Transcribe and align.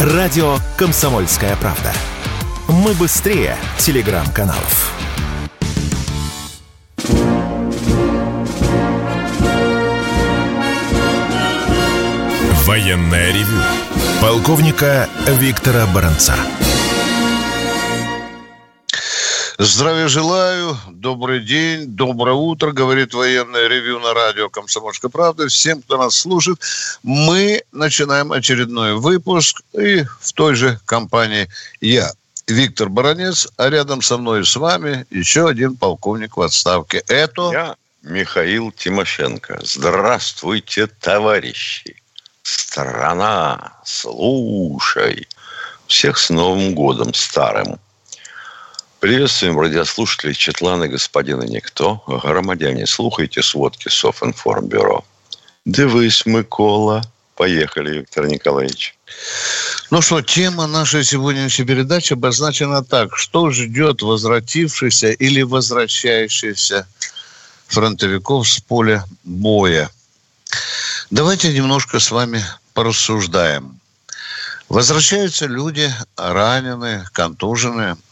Радио 0.00 0.56
«Комсомольская 0.78 1.54
правда». 1.56 1.92
Мы 2.68 2.94
быстрее 2.94 3.54
телеграм-каналов. 3.76 4.94
Военная 12.64 13.30
ревю. 13.30 13.60
Полковника 14.22 15.06
Виктора 15.26 15.84
Баранца. 15.94 16.34
Здравия 19.62 20.08
желаю, 20.08 20.74
добрый 20.88 21.40
день, 21.40 21.84
доброе 21.84 22.32
утро, 22.32 22.72
говорит 22.72 23.12
военное 23.12 23.68
ревю 23.68 23.98
на 23.98 24.14
радио 24.14 24.48
«Комсомольская 24.48 25.10
правда». 25.10 25.48
Всем, 25.48 25.82
кто 25.82 25.98
нас 25.98 26.14
слушает, 26.14 26.60
мы 27.02 27.62
начинаем 27.70 28.32
очередной 28.32 28.94
выпуск 28.94 29.60
и 29.74 30.04
в 30.18 30.32
той 30.32 30.54
же 30.54 30.80
компании 30.86 31.50
я, 31.82 32.10
Виктор 32.46 32.88
Баранец, 32.88 33.48
а 33.58 33.68
рядом 33.68 34.00
со 34.00 34.16
мной 34.16 34.40
и 34.40 34.44
с 34.44 34.56
вами 34.56 35.04
еще 35.10 35.46
один 35.46 35.76
полковник 35.76 36.38
в 36.38 36.40
отставке. 36.40 37.02
Это... 37.08 37.50
Я 37.52 37.76
Михаил 38.00 38.72
Тимошенко. 38.72 39.60
Здравствуйте, 39.62 40.86
товарищи. 40.86 41.96
Страна, 42.42 43.74
слушай. 43.84 45.28
Всех 45.86 46.16
с 46.16 46.30
Новым 46.30 46.74
годом 46.74 47.12
старым. 47.12 47.78
Приветствуем 49.00 49.58
радиослушателей 49.58 50.34
Четлана 50.34 50.86
господина 50.86 51.44
Никто. 51.44 52.02
Громадяне, 52.06 52.86
слухайте 52.86 53.42
сводки 53.42 53.88
Софинформбюро. 53.88 55.06
Дивись, 55.64 56.26
Микола. 56.26 57.02
Поехали, 57.34 58.00
Виктор 58.00 58.26
Николаевич. 58.26 58.94
Ну 59.90 60.02
что, 60.02 60.20
тема 60.20 60.66
нашей 60.66 61.02
сегодняшней 61.02 61.64
передачи 61.64 62.12
обозначена 62.12 62.84
так. 62.84 63.16
Что 63.16 63.50
ждет 63.50 64.02
возвратившихся 64.02 65.12
или 65.12 65.40
возвращающихся 65.40 66.86
фронтовиков 67.68 68.46
с 68.46 68.60
поля 68.60 69.06
боя? 69.24 69.88
Давайте 71.08 71.54
немножко 71.54 72.00
с 72.00 72.10
вами 72.10 72.44
порассуждаем. 72.74 73.80
Возвращаются 74.68 75.46
люди 75.46 75.90
раненые, 76.18 77.06
контуженные– 77.14 77.96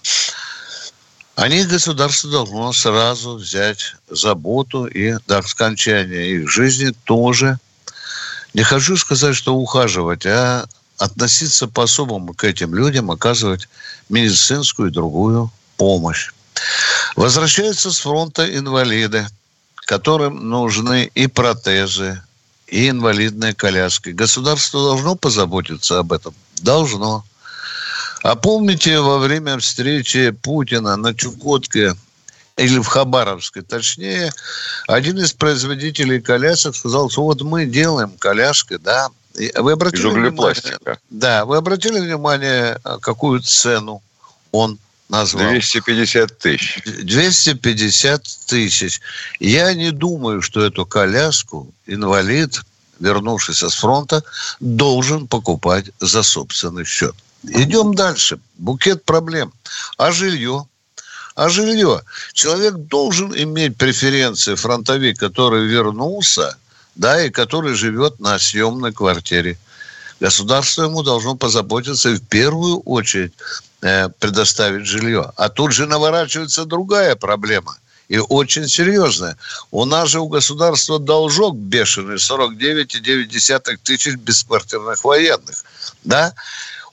они 1.38 1.62
государство 1.62 2.28
должно 2.28 2.72
сразу 2.72 3.36
взять 3.36 3.94
заботу 4.10 4.86
и 4.86 5.14
до 5.28 5.40
скончания 5.42 6.34
их 6.34 6.50
жизни 6.50 6.92
тоже. 7.04 7.60
Не 8.54 8.64
хочу 8.64 8.96
сказать, 8.96 9.36
что 9.36 9.54
ухаживать, 9.54 10.26
а 10.26 10.66
относиться 10.96 11.68
по-особому 11.68 12.34
к 12.34 12.42
этим 12.42 12.74
людям, 12.74 13.12
оказывать 13.12 13.68
медицинскую 14.08 14.88
и 14.88 14.92
другую 14.92 15.52
помощь. 15.76 16.32
Возвращаются 17.14 17.92
с 17.92 18.00
фронта 18.00 18.44
инвалиды, 18.52 19.24
которым 19.86 20.48
нужны 20.48 21.08
и 21.14 21.28
протезы, 21.28 22.20
и 22.66 22.88
инвалидные 22.88 23.54
коляски. 23.54 24.08
Государство 24.08 24.82
должно 24.82 25.14
позаботиться 25.14 26.00
об 26.00 26.12
этом? 26.12 26.34
Должно. 26.62 27.24
А 28.22 28.34
помните, 28.34 29.00
во 29.00 29.18
время 29.18 29.58
встречи 29.58 30.30
Путина 30.30 30.96
на 30.96 31.14
Чукотке 31.14 31.94
или 32.56 32.78
в 32.78 32.86
Хабаровске, 32.86 33.62
точнее, 33.62 34.32
один 34.88 35.18
из 35.18 35.32
производителей 35.32 36.20
колясок 36.20 36.74
сказал, 36.74 37.08
что 37.10 37.22
вот 37.22 37.42
мы 37.42 37.66
делаем 37.66 38.10
коляски, 38.18 38.76
да. 38.78 39.08
Вы 39.54 39.72
обратили 39.72 40.08
Из 40.08 40.14
внимание, 40.14 40.98
да, 41.10 41.44
вы 41.44 41.58
обратили 41.58 42.00
внимание, 42.00 42.80
какую 43.00 43.40
цену 43.40 44.02
он 44.50 44.78
назвал? 45.08 45.50
250 45.50 46.38
тысяч. 46.38 46.82
250 46.84 48.22
тысяч. 48.46 49.00
Я 49.38 49.72
не 49.74 49.92
думаю, 49.92 50.42
что 50.42 50.64
эту 50.64 50.84
коляску 50.86 51.72
инвалид, 51.86 52.60
вернувшийся 52.98 53.70
с 53.70 53.74
фронта, 53.74 54.24
должен 54.58 55.28
покупать 55.28 55.86
за 56.00 56.24
собственный 56.24 56.84
счет. 56.84 57.14
Идем 57.44 57.94
дальше. 57.94 58.38
Букет 58.56 59.04
проблем. 59.04 59.52
А 59.96 60.12
жилье? 60.12 60.66
А 61.34 61.48
жилье? 61.48 62.02
Человек 62.32 62.74
должен 62.74 63.32
иметь 63.34 63.76
преференции 63.76 64.54
фронтовик, 64.54 65.18
который 65.18 65.66
вернулся, 65.66 66.56
да, 66.96 67.24
и 67.24 67.30
который 67.30 67.74
живет 67.74 68.18
на 68.18 68.38
съемной 68.38 68.92
квартире. 68.92 69.56
Государство 70.20 70.82
ему 70.82 71.04
должно 71.04 71.36
позаботиться 71.36 72.10
в 72.10 72.20
первую 72.26 72.80
очередь 72.80 73.32
э, 73.82 74.08
предоставить 74.08 74.86
жилье. 74.86 75.32
А 75.36 75.48
тут 75.48 75.72
же 75.72 75.86
наворачивается 75.86 76.64
другая 76.64 77.14
проблема– 77.14 77.76
и 78.08 78.18
очень 78.18 78.66
серьезная. 78.68 79.36
У 79.70 79.84
нас 79.84 80.08
же 80.08 80.20
у 80.20 80.28
государства 80.28 80.98
должок 80.98 81.56
бешеный 81.56 82.16
49,9 82.16 83.78
тысяч 83.82 84.14
бесквартирных 84.16 85.04
военных. 85.04 85.62
Да? 86.04 86.32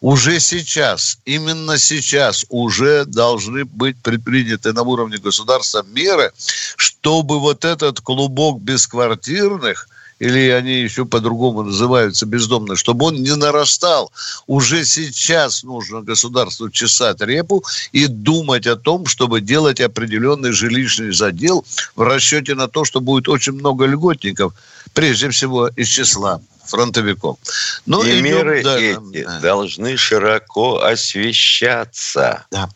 Уже 0.01 0.39
сейчас, 0.39 1.17
именно 1.25 1.77
сейчас 1.77 2.45
уже 2.49 3.05
должны 3.05 3.65
быть 3.65 3.97
предприняты 4.01 4.73
на 4.73 4.83
уровне 4.83 5.17
государства 5.17 5.85
меры, 5.87 6.31
чтобы 6.75 7.39
вот 7.39 7.65
этот 7.65 8.01
клубок 8.01 8.61
бесквартирных 8.61 9.87
или 10.19 10.49
они 10.49 10.75
еще 10.75 11.05
по-другому 11.05 11.63
называются 11.63 12.25
бездомные, 12.25 12.77
чтобы 12.77 13.05
он 13.05 13.15
не 13.15 13.35
нарастал. 13.35 14.11
Уже 14.47 14.85
сейчас 14.85 15.63
нужно 15.63 16.01
государству 16.01 16.69
чесать 16.69 17.21
репу 17.21 17.63
и 17.91 18.07
думать 18.07 18.65
о 18.65 18.77
том, 18.77 19.07
чтобы 19.07 19.41
делать 19.41 19.81
определенный 19.81 20.51
жилищный 20.51 21.11
задел 21.11 21.65
в 21.95 22.01
расчете 22.01 22.55
на 22.55 22.67
то, 22.67 22.85
что 22.85 23.01
будет 23.01 23.27
очень 23.27 23.53
много 23.53 23.85
льготников, 23.85 24.53
прежде 24.93 25.29
всего 25.29 25.67
из 25.67 25.87
числа 25.89 26.41
фронтовиков. 26.65 27.37
Ну, 27.85 28.03
и 28.03 28.11
идем, 28.11 28.23
меры 28.23 28.63
да, 28.63 28.77
эти 28.77 29.41
должны 29.41 29.97
широко 29.97 30.79
освещаться. 30.81 32.45
Да. 32.51 32.69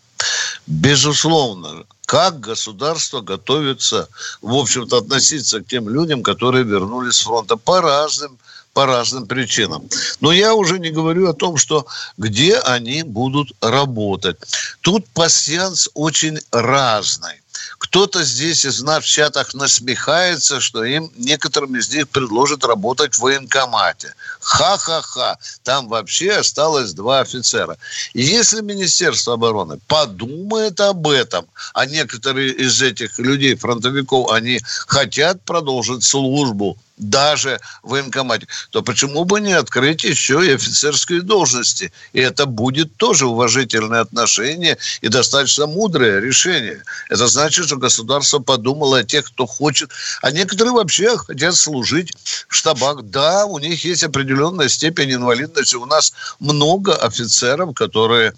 Безусловно. 0.67 1.85
Как 2.05 2.39
государство 2.39 3.22
готовится, 3.22 4.07
в 4.41 4.55
общем-то, 4.55 4.97
относиться 4.97 5.59
к 5.61 5.67
тем 5.67 5.88
людям, 5.88 6.23
которые 6.23 6.63
вернулись 6.63 7.16
с 7.16 7.22
фронта 7.22 7.55
по 7.55 7.81
разным 7.81 8.38
по 8.73 8.85
разным 8.85 9.25
причинам. 9.25 9.89
Но 10.21 10.31
я 10.31 10.53
уже 10.53 10.79
не 10.79 10.89
говорю 10.89 11.27
о 11.29 11.33
том, 11.33 11.57
что 11.57 11.85
где 12.17 12.57
они 12.59 13.03
будут 13.03 13.51
работать. 13.61 14.38
Тут 14.81 15.07
пассианс 15.09 15.89
очень 15.95 16.39
разный. 16.51 17.38
Кто-то 17.79 18.23
здесь 18.23 18.66
из 18.66 18.81
нас 18.81 19.03
в 19.03 19.07
чатах 19.07 19.53
насмехается, 19.53 20.59
что 20.59 20.84
им 20.84 21.12
некоторым 21.16 21.78
из 21.78 21.90
них 21.90 22.09
предложат 22.09 22.66
работать 22.66 23.16
в 23.16 23.19
военкомате. 23.19 24.13
Ха-ха-ха. 24.41 25.38
Там 25.63 25.88
вообще 25.88 26.34
осталось 26.34 26.94
два 26.94 27.22
офицера. 27.22 27.78
Если 28.13 28.62
Министерство 28.62 29.35
обороны 29.35 29.79
подумает 29.88 30.79
об 30.81 31.07
этом, 31.07 31.47
а 31.73 31.85
некоторые 31.85 32.51
из 32.51 32.81
этих 32.81 33.18
людей, 33.18 33.56
фронтовиков, 33.56 34.29
они 34.31 34.59
хотят 34.85 35.41
продолжить 35.44 36.03
службу 36.03 36.78
даже 36.99 37.59
в 37.81 37.91
военкомате, 37.91 38.47
то 38.69 38.83
почему 38.83 39.23
бы 39.25 39.39
не 39.39 39.53
открыть 39.53 40.03
еще 40.03 40.45
и 40.45 40.53
офицерские 40.53 41.21
должности? 41.21 41.91
И 42.13 42.19
это 42.19 42.45
будет 42.45 42.95
тоже 42.97 43.25
уважительное 43.25 44.01
отношение 44.01 44.77
и 45.01 45.07
достаточно 45.07 45.65
мудрое 45.65 46.19
решение. 46.19 46.83
Это 47.09 47.27
значит, 47.27 47.65
что 47.65 47.77
государство 47.77 48.39
подумало 48.39 48.99
о 48.99 49.03
тех, 49.03 49.25
кто 49.25 49.45
хочет. 49.47 49.89
А 50.21 50.31
некоторые 50.31 50.73
вообще 50.73 51.17
хотят 51.17 51.55
служить 51.55 52.13
в 52.47 52.55
штабах. 52.55 53.03
Да, 53.03 53.45
у 53.45 53.59
них 53.59 53.83
есть 53.85 54.03
определенная 54.03 54.69
степень 54.69 55.13
инвалидности. 55.13 55.75
У 55.75 55.85
нас 55.85 56.13
много 56.39 56.95
офицеров, 56.95 57.74
которые 57.74 58.33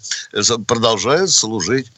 продолжают 0.66 1.30
служить. 1.30 1.90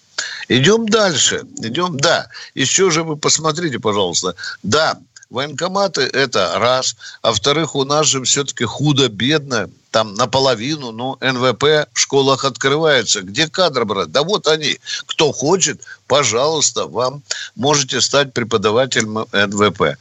Идем 0.48 0.88
дальше. 0.88 1.42
Идем, 1.58 1.96
да. 1.96 2.28
Еще 2.54 2.90
же 2.90 3.02
вы 3.02 3.16
посмотрите, 3.16 3.78
пожалуйста. 3.78 4.34
Да, 4.62 4.98
Военкоматы– 5.30 6.02
это 6.12 6.58
раз. 6.58 6.96
А 7.22 7.30
во-вторых, 7.30 7.74
у 7.74 7.84
нас 7.84 8.06
же 8.06 8.22
все-таки 8.22 8.64
худо-бедно, 8.64 9.70
там 9.90 10.14
наполовину, 10.14 10.90
но 10.90 11.16
НВП 11.20 11.88
в 11.92 11.98
школах 11.98 12.44
открывается. 12.44 13.22
Где 13.22 13.48
кадры 13.48 13.84
брать? 13.84 14.10
Да 14.10 14.24
вот 14.24 14.48
они. 14.48 14.78
Кто 15.06 15.30
хочет, 15.32 15.82
пожалуйста, 16.08 16.86
вам 16.86 17.22
можете 17.54 18.00
стать 18.00 18.32
преподавателем 18.32 19.26
НВП. 19.32 19.96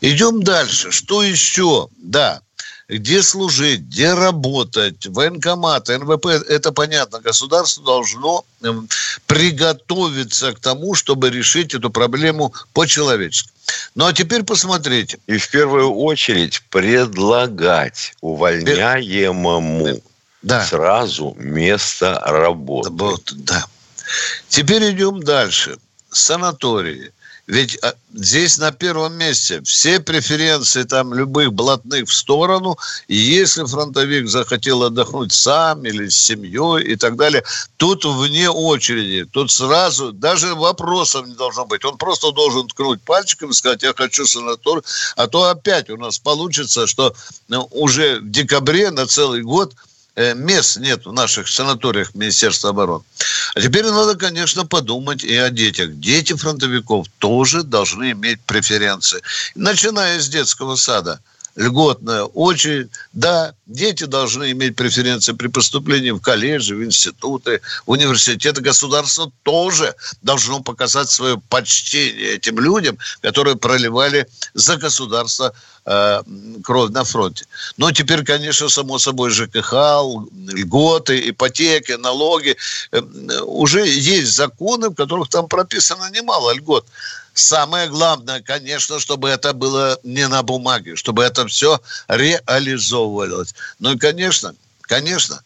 Идем 0.00 0.42
дальше. 0.42 0.90
Что 0.90 1.22
еще? 1.22 1.88
Да, 1.98 2.40
где 2.88 3.22
служить, 3.22 3.80
где 3.82 4.14
работать, 4.14 5.06
военкоматы, 5.06 5.98
НВП, 5.98 6.26
это 6.26 6.72
понятно, 6.72 7.20
государство 7.20 7.84
должно 7.84 8.44
эм, 8.62 8.88
приготовиться 9.26 10.52
к 10.52 10.60
тому, 10.60 10.94
чтобы 10.94 11.30
решить 11.30 11.74
эту 11.74 11.90
проблему 11.90 12.54
по-человечески. 12.72 13.50
Ну 13.94 14.06
а 14.06 14.12
теперь 14.14 14.42
посмотрите. 14.42 15.18
И 15.26 15.36
в 15.36 15.50
первую 15.50 15.92
очередь 15.92 16.62
предлагать 16.70 18.14
увольняемому 18.22 20.00
да. 20.40 20.64
сразу 20.64 21.36
место 21.38 22.18
работы. 22.24 23.34
Да. 23.36 23.66
Теперь 24.48 24.92
идем 24.92 25.22
дальше. 25.22 25.76
Санатории. 26.10 27.12
Ведь 27.48 27.82
а, 27.82 27.94
здесь 28.12 28.58
на 28.58 28.72
первом 28.72 29.14
месте 29.14 29.62
все 29.62 30.00
преференции 30.00 30.82
там 30.82 31.14
любых 31.14 31.54
блатных 31.54 32.06
в 32.06 32.12
сторону. 32.12 32.76
И 33.08 33.16
если 33.16 33.64
фронтовик 33.64 34.28
захотел 34.28 34.82
отдохнуть 34.82 35.32
сам 35.32 35.82
или 35.86 36.08
с 36.08 36.16
семьей 36.16 36.84
и 36.84 36.96
так 36.96 37.16
далее, 37.16 37.42
тут 37.78 38.04
вне 38.04 38.50
очереди. 38.50 39.24
Тут 39.24 39.50
сразу 39.50 40.12
даже 40.12 40.54
вопросов 40.54 41.26
не 41.26 41.34
должно 41.34 41.64
быть. 41.64 41.86
Он 41.86 41.96
просто 41.96 42.32
должен 42.32 42.68
ткнуть 42.68 43.00
пальчиком 43.00 43.50
и 43.50 43.54
сказать, 43.54 43.82
я 43.82 43.94
хочу 43.94 44.26
санаторий. 44.26 44.82
А 45.16 45.26
то 45.26 45.44
опять 45.44 45.88
у 45.88 45.96
нас 45.96 46.18
получится, 46.18 46.86
что 46.86 47.16
ну, 47.48 47.66
уже 47.70 48.20
в 48.20 48.30
декабре 48.30 48.90
на 48.90 49.06
целый 49.06 49.40
год– 49.40 49.74
мест 50.34 50.78
нет 50.78 51.06
в 51.06 51.12
наших 51.12 51.48
санаториях 51.48 52.14
Министерства 52.14 52.70
обороны. 52.70 53.04
А 53.54 53.60
теперь 53.60 53.84
надо, 53.84 54.16
конечно, 54.16 54.66
подумать 54.66 55.24
и 55.24 55.36
о 55.36 55.50
детях. 55.50 55.90
Дети 55.94 56.34
фронтовиков 56.34 57.06
тоже 57.18 57.62
должны 57.62 58.12
иметь 58.12 58.40
преференции. 58.42 59.20
Начиная 59.54 60.20
с 60.20 60.28
детского 60.28 60.76
сада– 60.76 61.20
льготная 61.58 62.22
очередь. 62.22 62.88
Да, 63.12 63.52
дети 63.66 64.04
должны 64.04 64.52
иметь 64.52 64.76
преференции 64.76 65.32
при 65.32 65.48
поступлении 65.48 66.12
в 66.12 66.20
колледжи, 66.20 66.76
в 66.76 66.84
институты, 66.84 67.60
в 67.84 67.90
университеты. 67.90 68.60
Государство 68.60 69.30
тоже 69.42 69.94
должно 70.22 70.60
показать 70.60 71.10
свое 71.10 71.40
почтение 71.48 72.36
этим 72.36 72.60
людям, 72.60 72.96
которые 73.20 73.56
проливали 73.56 74.28
за 74.54 74.76
государство 74.76 75.52
э, 75.52 75.52
кровь 76.64 76.90
на 76.90 77.04
фронте. 77.04 77.46
Но 77.78 77.92
теперь, 77.92 78.24
конечно, 78.24 78.68
само 78.68 78.98
собой 78.98 79.30
ЖКХ, 79.30 79.72
льготы, 80.48 81.30
ипотеки, 81.30 81.92
налоги. 81.92 82.56
Э, 82.92 83.00
уже 83.42 83.86
есть 83.86 84.34
законы, 84.34 84.90
в 84.90 84.94
которых 84.94 85.28
там 85.28 85.48
прописано 85.48 86.10
немало 86.10 86.52
льгот. 86.52 86.86
Самое 87.32 87.88
главное, 87.88 88.42
конечно, 88.42 88.98
чтобы 88.98 89.28
это 89.30 89.52
было 89.52 89.98
не 90.02 90.28
на 90.28 90.42
бумаге, 90.42 90.96
чтобы 90.96 91.22
это 91.22 91.46
все 91.46 91.80
реализовывалось. 92.08 93.54
Ну 93.78 93.92
и, 93.92 93.98
конечно, 93.98 94.54
конечно, 94.82 95.42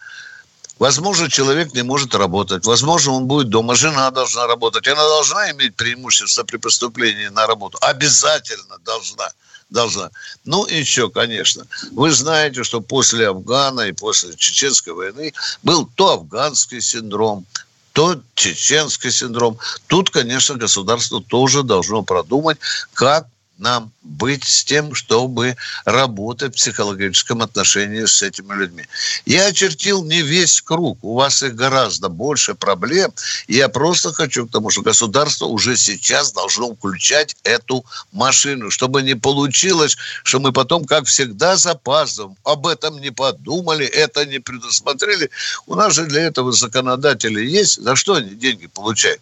Возможно, 0.79 1.31
человек 1.31 1.75
не 1.75 1.83
может 1.83 2.13
работать. 2.13 2.67
Возможно, 2.67 3.13
он 3.13 3.27
будет 3.27 3.51
дома. 3.51 3.77
Жена 3.77 4.11
должна 4.11 4.49
работать. 4.49 4.89
Она 4.89 5.03
должна 5.03 5.53
иметь 5.53 5.77
преимущество 5.77 6.43
при 6.43 6.57
поступлении 6.57 7.29
на 7.29 7.47
работу. 7.47 7.79
Обязательно 7.81 8.79
должна. 8.85 9.31
Должна. 9.73 10.11
Ну, 10.45 10.65
и 10.65 10.77
еще, 10.77 11.09
конечно. 11.09 11.67
Вы 11.93 12.13
знаете, 12.13 12.63
что 12.63 12.83
после 12.83 13.29
Афгана 13.29 13.81
и 13.83 13.93
после 13.93 14.37
Чеченской 14.37 14.93
войны 14.93 15.33
был 15.63 15.89
то 15.95 16.13
афганский 16.13 16.83
синдром, 16.83 17.47
то 17.93 18.21
чеченский 18.35 19.11
синдром. 19.11 19.59
Тут, 19.87 20.11
конечно, 20.11 20.57
государство 20.57 21.23
тоже 21.23 21.63
должно 21.63 22.03
продумать, 22.03 22.59
как 22.93 23.27
нам 23.59 23.93
быть 24.03 24.45
с 24.45 24.65
тем, 24.65 24.95
чтобы 24.95 25.57
работать 25.85 26.53
в 26.53 26.57
психологическом 26.57 27.43
отношении 27.43 28.05
с 28.05 28.23
этими 28.23 28.53
людьми. 28.55 28.85
Я 29.25 29.47
очертил 29.47 30.05
не 30.05 30.23
весь 30.23 30.61
круг. 30.61 30.99
У 31.03 31.15
вас 31.15 31.43
их 31.43 31.55
гораздо 31.55 32.09
больше 32.09 32.55
проблем. 32.55 33.13
я 33.49 33.69
просто 33.69 34.13
хочу 34.13 34.47
к 34.47 34.51
тому, 34.51 34.71
что 34.71 34.83
государство 34.83 35.47
уже 35.47 35.77
сейчас 35.77 36.33
должно 36.33 36.75
включать 36.75 37.37
эту 37.45 37.85
машину, 38.11 38.71
чтобы 38.71 39.03
не 39.03 39.15
получилось, 39.15 39.97
что 40.25 40.41
мы 40.41 40.53
потом, 40.53 40.85
как 40.85 41.07
всегда, 41.07 41.57
запаздываем. 41.57 42.37
Об 42.45 42.67
этом 42.67 43.01
не 43.01 43.11
подумали, 43.11 43.87
это 43.87 44.27
не 44.27 44.41
предусмотрели. 44.41 45.31
У 45.67 45.75
нас 45.75 45.95
же 45.95 46.07
для 46.07 46.23
этого 46.23 46.53
законодатели 46.53 47.45
есть. 47.45 47.81
За 47.83 47.97
что 47.97 48.15
они 48.15 48.31
деньги 48.31 48.67
получают? 48.67 49.21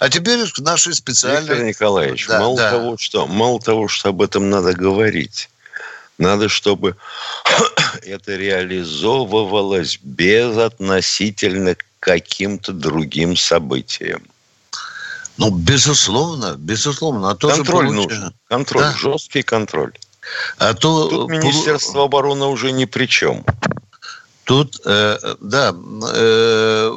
А 0.00 0.08
теперь 0.08 0.50
к 0.50 0.58
нашей 0.58 0.94
специальной... 0.94 1.48
Виктор 1.48 1.64
Николаевич, 1.64 2.26
да, 2.26 2.40
мало, 2.40 2.56
да. 2.56 2.70
Того, 2.70 2.96
что, 2.98 3.26
мало 3.26 3.60
того, 3.60 3.71
что 3.88 4.10
об 4.10 4.22
этом 4.22 4.50
надо 4.50 4.72
говорить, 4.72 5.50
надо, 6.18 6.48
чтобы 6.48 6.96
это 8.02 8.36
реализовывалось 8.36 9.98
безотносительно 10.02 11.74
к 11.74 11.84
каким-то 12.00 12.72
другим 12.72 13.36
событиям. 13.36 14.22
Ну, 15.38 15.50
безусловно, 15.50 16.56
безусловно. 16.58 17.30
А 17.30 17.36
контроль 17.36 17.86
получ... 17.86 18.10
нужен. 18.10 18.34
Контроль, 18.48 18.82
да. 18.82 18.92
жесткий 18.92 19.42
контроль. 19.42 19.92
А 20.58 20.74
то... 20.74 21.08
Тут 21.08 21.30
Министерство 21.30 22.04
обороны 22.04 22.46
уже 22.46 22.72
ни 22.72 22.84
при 22.84 23.06
чем. 23.06 23.44
Тут, 24.44 24.80
э, 24.84 25.18
да, 25.40 25.74
э, 26.14 26.92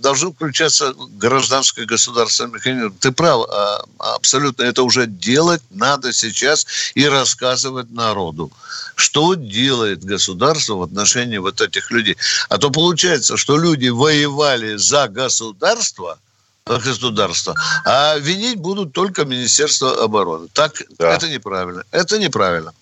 должен 0.00 0.32
включаться 0.32 0.94
гражданское 1.18 1.84
государственный 1.84 2.54
механизм. 2.54 2.94
Ты 2.98 3.12
прав, 3.12 3.46
а, 3.50 3.84
абсолютно. 3.98 4.62
Это 4.62 4.82
уже 4.82 5.06
делать 5.06 5.62
надо 5.70 6.12
сейчас 6.12 6.66
и 6.94 7.06
рассказывать 7.06 7.90
народу, 7.90 8.50
что 8.94 9.34
делает 9.34 10.04
государство 10.04 10.74
в 10.74 10.82
отношении 10.82 11.38
вот 11.38 11.60
этих 11.60 11.90
людей. 11.90 12.16
А 12.48 12.58
то 12.58 12.70
получается, 12.70 13.36
что 13.36 13.58
люди 13.58 13.88
воевали 13.88 14.76
за 14.76 15.08
государство– 15.08 16.18
государства, 16.76 17.54
а 17.84 18.18
винить 18.18 18.58
будут 18.58 18.92
только 18.92 19.24
Министерство 19.24 20.04
обороны. 20.04 20.48
Так 20.52 20.82
да. 20.98 21.14
это 21.14 21.28
неправильно. 21.28 21.84
Это 21.90 22.18
неправильно. 22.18 22.72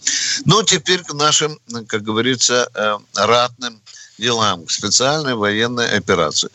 Но 0.45 0.63
теперь 0.63 1.03
к 1.03 1.15
нашим, 1.15 1.59
как 1.87 2.03
говорится, 2.03 2.69
э, 2.75 2.99
ратным 3.15 3.81
делам, 4.19 4.65
к 4.67 4.71
специальной 4.71 5.35
военной 5.35 5.97
операции. 5.97 6.51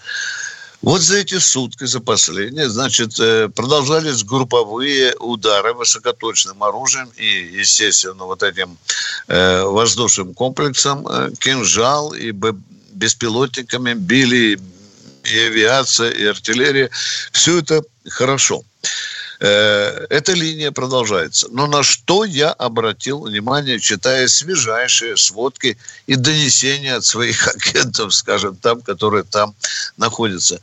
Вот 0.82 1.02
за 1.02 1.18
эти 1.18 1.38
сутки, 1.38 1.86
за 1.86 2.00
последние, 2.00 2.68
значит, 2.70 3.20
э, 3.20 3.50
продолжались 3.50 4.24
групповые 4.24 5.16
удары 5.20 5.74
высокоточным 5.74 6.64
оружием 6.64 7.12
и, 7.18 7.60
естественно, 7.60 8.26
вот 8.26 8.42
этим 8.42 8.78
э, 9.28 9.64
воздушным 9.64 10.34
комплексом 10.34 11.08
э, 11.08 11.32
«Кинжал» 11.40 12.14
и 12.14 12.32
беспилотниками 12.94 13.94
били 13.94 14.60
и 15.24 15.40
авиация, 15.40 16.10
и 16.10 16.26
артиллерия. 16.26 16.90
Все 17.32 17.60
это 17.60 17.84
хорошо. 18.10 18.64
Э, 18.84 18.88
эта 19.42 20.34
линия 20.34 20.72
продолжается. 20.72 21.48
Но 21.50 21.66
на 21.66 21.82
что 21.82 22.26
я 22.26 22.52
обратил 22.52 23.22
внимание, 23.22 23.80
читая 23.80 24.28
свежайшие 24.28 25.18
сводки 25.18 25.80
и 26.06 26.16
донесения 26.16 26.98
от 26.98 27.06
своих 27.06 27.48
агентов, 27.56 28.14
скажем, 28.14 28.56
там, 28.56 28.82
которые 28.82 29.24
там 29.24 29.56
находятся. 29.98 30.62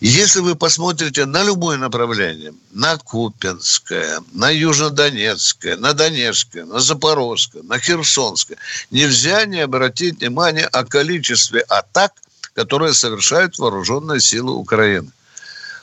Если 0.00 0.40
вы 0.40 0.54
посмотрите 0.54 1.26
на 1.26 1.42
любое 1.42 1.76
направление, 1.76 2.54
на 2.72 2.96
Купинское, 2.96 4.20
на 4.32 4.48
Южнодонецкое, 4.48 5.76
на 5.76 5.92
Донецкое, 5.92 6.64
на 6.64 6.80
Запорожское, 6.80 7.62
на 7.64 7.78
Херсонское, 7.78 8.56
нельзя 8.90 9.44
не 9.44 9.60
обратить 9.60 10.20
внимание 10.20 10.64
о 10.64 10.84
количестве 10.84 11.60
атак, 11.60 12.14
которые 12.54 12.94
совершают 12.94 13.58
вооруженные 13.58 14.20
силы 14.20 14.54
Украины. 14.54 15.10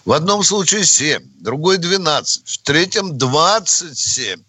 В 0.05 0.12
одном 0.12 0.43
случае 0.43 0.86
7, 0.86 1.24
другой 1.39 1.77
12, 1.77 2.41
в 2.45 2.57
третьем 2.60 3.17
27. 3.17 4.41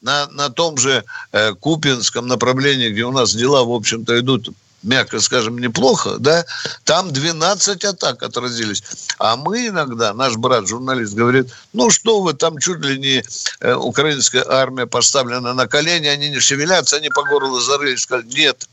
На, 0.00 0.26
на 0.28 0.50
том 0.50 0.78
же 0.78 1.04
э, 1.32 1.52
Купинском 1.54 2.26
направлении, 2.26 2.90
где 2.90 3.04
у 3.04 3.12
нас 3.12 3.34
дела, 3.34 3.62
в 3.62 3.70
общем-то, 3.70 4.18
идут 4.18 4.48
мягко 4.82 5.20
скажем, 5.20 5.58
неплохо, 5.58 6.16
да, 6.18 6.44
там 6.84 7.12
12 7.12 7.84
атак 7.84 8.22
отразились. 8.22 8.82
А 9.18 9.36
мы 9.36 9.68
иногда, 9.68 10.12
наш 10.12 10.36
брат-журналист 10.36 11.14
говорит, 11.14 11.52
ну 11.72 11.90
что 11.90 12.20
вы, 12.20 12.34
там 12.34 12.58
чуть 12.58 12.84
ли 12.84 12.98
не 12.98 13.24
э, 13.60 13.74
украинская 13.74 14.44
армия 14.48 14.86
поставлена 14.86 15.54
на 15.54 15.68
колени, 15.68 16.06
они 16.06 16.30
не 16.30 16.40
шевелятся, 16.40 16.96
они 16.96 17.08
по 17.10 17.22
горло 17.22 17.60
зарылись. 17.60 18.08
Нет, 18.34 18.68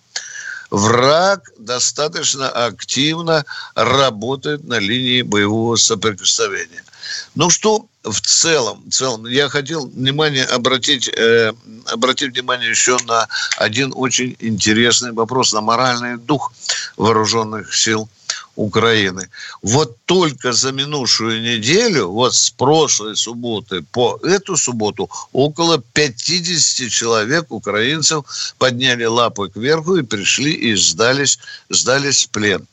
враг 0.70 1.52
достаточно 1.58 2.50
активно 2.50 3.46
работает 3.76 4.64
на 4.64 4.80
линии 4.80 5.22
боевого 5.22 5.76
соприкосновения. 5.76 6.84
Ну 7.36 7.50
что 7.50 7.86
в 8.04 8.22
целом, 8.22 8.84
в 8.88 8.94
целом, 8.94 9.26
я 9.26 9.50
хотел 9.50 9.88
внимание 9.88 10.46
обратить, 10.46 11.10
э, 11.10 11.54
обратить 11.86 12.34
внимание 12.34 12.70
еще 12.70 12.98
на 13.06 13.28
один 13.58 13.92
очень 13.96 14.36
интересный 14.40 15.12
вопрос, 15.12 15.54
на 15.54 15.62
моральный 15.62 16.18
дух 16.18 16.54
вооруженных 16.98 17.76
сил 17.76 18.10
Украины. 18.60 19.30
Вот 19.62 19.98
только 20.06 20.52
за 20.52 20.74
минувшую 20.74 21.42
неделю, 21.42 22.10
вот 22.10 22.36
с 22.36 22.50
прошлой 22.50 23.16
субботы 23.16 23.82
по 23.82 24.20
эту 24.22 24.58
субботу, 24.58 25.10
около 25.32 25.78
50 25.94 26.92
человек, 26.92 27.46
украинцев, 27.52 28.26
подняли 28.58 29.06
лапы 29.06 29.50
кверху 29.50 29.96
и 29.96 30.04
пришли 30.04 30.52
и 30.52 30.76
сдались, 30.76 31.40
сдались 31.70 32.26
в 32.26 32.30
плен. 32.32 32.68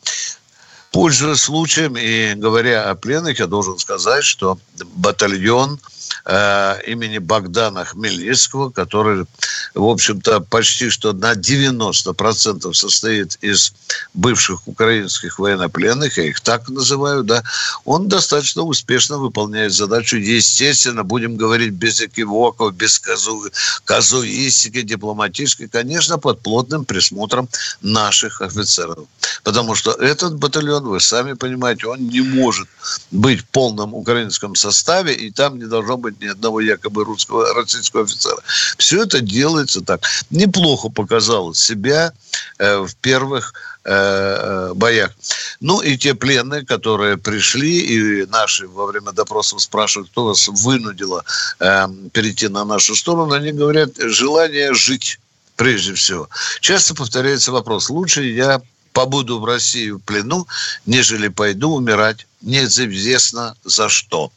Пользуясь 0.90 1.42
случаем 1.42 1.96
и 1.96 2.34
говоря 2.34 2.90
о 2.90 2.94
пленных, 2.96 3.38
я 3.38 3.46
должен 3.46 3.78
сказать, 3.78 4.24
что 4.24 4.58
батальон 4.96 5.78
э, 6.24 6.80
имени 6.86 7.18
Богдана 7.18 7.84
Хмельницкого, 7.84 8.70
который, 8.70 9.26
в 9.74 9.84
общем-то, 9.84 10.40
почти 10.40 10.90
что 10.90 11.12
на 11.12 11.34
90% 11.34 12.72
состоит 12.72 13.38
из 13.40 13.72
бывших 14.14 14.66
украинских 14.68 15.38
военнопленных, 15.38 16.18
я 16.18 16.24
их 16.24 16.40
так 16.40 16.68
называю, 16.68 17.24
да, 17.24 17.42
он 17.84 18.08
достаточно 18.08 18.62
успешно 18.62 19.18
выполняет 19.18 19.72
задачу. 19.72 20.16
Естественно, 20.16 21.04
будем 21.04 21.36
говорить 21.36 21.72
без 21.72 22.00
экивоков, 22.00 22.74
без 22.74 22.98
казу, 22.98 23.44
казуистики, 23.84 24.82
дипломатической, 24.82 25.68
конечно, 25.68 26.18
под 26.18 26.40
плотным 26.40 26.84
присмотром 26.84 27.48
наших 27.82 28.40
офицеров. 28.40 29.06
Потому 29.42 29.74
что 29.74 29.92
этот 29.92 30.36
батальон, 30.36 30.84
вы 30.84 31.00
сами 31.00 31.34
понимаете, 31.34 31.86
он 31.88 32.08
не 32.08 32.20
может 32.20 32.68
быть 33.10 33.40
в 33.40 33.46
полном 33.46 33.94
украинском 33.94 34.54
составе, 34.54 35.14
и 35.14 35.30
там 35.30 35.58
не 35.58 35.66
должно 35.66 35.96
быть 35.96 36.05
ни 36.10 36.26
одного 36.26 36.60
якобы 36.60 37.04
русского, 37.04 37.54
российского 37.54 38.04
офицера. 38.04 38.38
Все 38.78 39.02
это 39.02 39.20
делается 39.20 39.80
так. 39.80 40.02
Неплохо 40.30 40.88
показал 40.88 41.54
себя 41.54 42.12
э, 42.58 42.78
в 42.78 42.94
первых 42.96 43.52
э, 43.84 43.90
э, 43.92 44.74
боях. 44.74 45.12
Ну 45.60 45.80
и 45.80 45.96
те 45.96 46.14
пленные, 46.14 46.64
которые 46.64 47.16
пришли, 47.16 47.80
и 47.80 48.26
наши 48.26 48.66
во 48.66 48.86
время 48.86 49.12
допросов 49.12 49.62
спрашивают, 49.62 50.10
кто 50.10 50.26
вас 50.26 50.48
вынудило 50.48 51.24
э, 51.60 51.86
перейти 52.12 52.48
на 52.48 52.64
нашу 52.64 52.94
сторону, 52.94 53.32
они 53.34 53.52
говорят, 53.52 53.90
желание 53.96 54.74
жить 54.74 55.18
прежде 55.56 55.94
всего. 55.94 56.28
Часто 56.60 56.94
повторяется 56.94 57.52
вопрос, 57.52 57.90
лучше 57.90 58.24
я 58.24 58.60
побуду 58.96 59.38
в 59.38 59.44
России 59.44 59.90
в 59.90 59.98
плену, 59.98 60.46
нежели 60.86 61.28
пойду 61.28 61.74
умирать 61.74 62.26
неизвестно 62.40 63.54
за 63.62 63.90
что. 63.90 64.32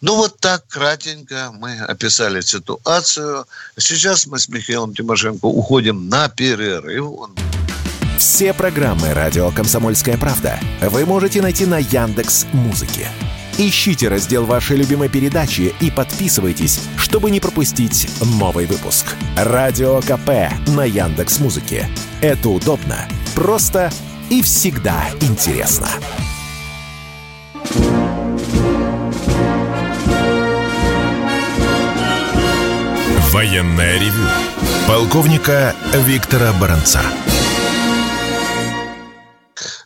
Ну 0.00 0.16
вот 0.16 0.40
так 0.40 0.66
кратенько 0.68 1.52
мы 1.52 1.78
описали 1.80 2.40
ситуацию. 2.40 3.44
Сейчас 3.76 4.26
мы 4.26 4.38
с 4.38 4.48
Михаилом 4.48 4.94
Тимошенко 4.94 5.44
уходим 5.44 6.08
на 6.08 6.30
перерыв. 6.30 7.28
Все 8.18 8.54
программы 8.54 9.12
радио 9.12 9.50
Комсомольская 9.50 10.16
правда 10.16 10.58
вы 10.80 11.04
можете 11.04 11.42
найти 11.42 11.66
на 11.66 11.78
Яндекс 11.78 12.46
Музыке. 12.52 13.10
Ищите 13.62 14.08
раздел 14.08 14.46
вашей 14.46 14.78
любимой 14.78 15.10
передачи 15.10 15.74
и 15.80 15.90
подписывайтесь, 15.90 16.80
чтобы 16.96 17.30
не 17.30 17.40
пропустить 17.40 18.08
новый 18.40 18.64
выпуск. 18.64 19.14
Радио 19.36 20.00
КП 20.00 20.50
на 20.68 20.86
Яндекс 20.86 21.40
Музыке. 21.40 21.86
Это 22.22 22.48
удобно, 22.48 23.06
просто 23.34 23.92
и 24.30 24.40
всегда 24.40 25.04
интересно. 25.20 25.88
Военное 33.30 33.98
ревю 33.98 34.26
полковника 34.88 35.76
Виктора 36.06 36.54
Баранца. 36.54 37.02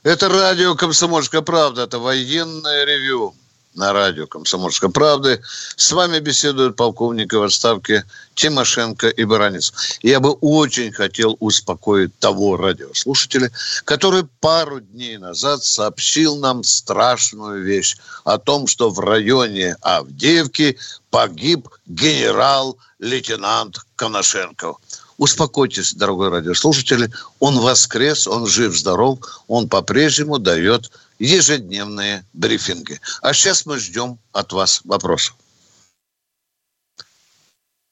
Это 0.04 0.28
радио 0.28 0.76
«Комсомольская 0.76 1.40
правда», 1.40 1.82
это 1.82 1.98
военное 1.98 2.84
ревю 2.84 3.34
на 3.74 3.92
радио 3.92 4.26
«Комсомольской 4.26 4.90
правды». 4.90 5.40
С 5.76 5.92
вами 5.92 6.18
беседуют 6.20 6.76
полковники 6.76 7.34
в 7.34 7.42
отставке 7.42 8.04
Тимошенко 8.34 9.08
и 9.08 9.24
Баранец. 9.24 9.72
Я 10.02 10.20
бы 10.20 10.32
очень 10.32 10.92
хотел 10.92 11.36
успокоить 11.40 12.16
того 12.18 12.56
радиослушателя, 12.56 13.50
который 13.84 14.24
пару 14.40 14.80
дней 14.80 15.18
назад 15.18 15.64
сообщил 15.64 16.36
нам 16.36 16.62
страшную 16.62 17.64
вещь 17.64 17.96
о 18.24 18.38
том, 18.38 18.66
что 18.66 18.90
в 18.90 19.00
районе 19.00 19.76
Авдеевки 19.80 20.78
погиб 21.10 21.68
генерал-лейтенант 21.86 23.78
Коношенков. 23.96 24.78
Успокойтесь, 25.16 25.94
дорогой 25.94 26.28
радиослушатель, 26.30 27.12
он 27.38 27.60
воскрес, 27.60 28.26
он 28.26 28.46
жив-здоров, 28.46 29.20
он 29.46 29.68
по-прежнему 29.68 30.38
дает 30.38 30.90
ежедневные 31.18 32.22
брифинги. 32.32 32.98
А 33.22 33.32
сейчас 33.32 33.66
мы 33.66 33.78
ждем 33.78 34.18
от 34.32 34.52
вас 34.52 34.82
вопросов. 34.84 35.36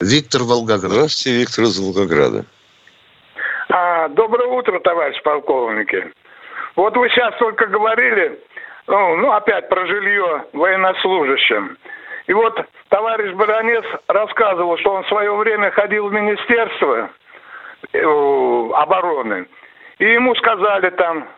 Виктор 0.01 0.43
Волгоград. 0.43 0.91
Здравствуйте, 0.91 1.39
Виктор 1.39 1.65
из 1.65 1.79
Волгограда. 1.79 2.45
А, 3.69 4.09
доброе 4.09 4.49
утро, 4.49 4.81
товарищ 4.81 5.23
полковники. 5.23 6.13
Вот 6.75 6.97
вы 6.97 7.09
сейчас 7.11 7.35
только 7.39 7.67
говорили, 7.67 8.41
ну, 8.87 9.17
ну 9.17 9.33
опять 9.33 9.69
про 9.69 9.87
жилье 9.87 10.45
военнослужащим. 10.53 11.79
И 12.27 12.33
вот 12.33 12.59
товарищ 12.89 13.35
Баранец 13.35 13.85
рассказывал, 14.09 14.77
что 14.79 14.95
он 14.95 15.05
в 15.05 15.09
свое 15.09 15.35
время 15.37 15.71
ходил 15.71 16.09
в 16.09 16.13
Министерство 16.13 17.11
э, 17.93 17.99
обороны. 18.75 19.47
И 19.99 20.05
ему 20.05 20.35
сказали 20.35 20.91
там, 20.91 21.29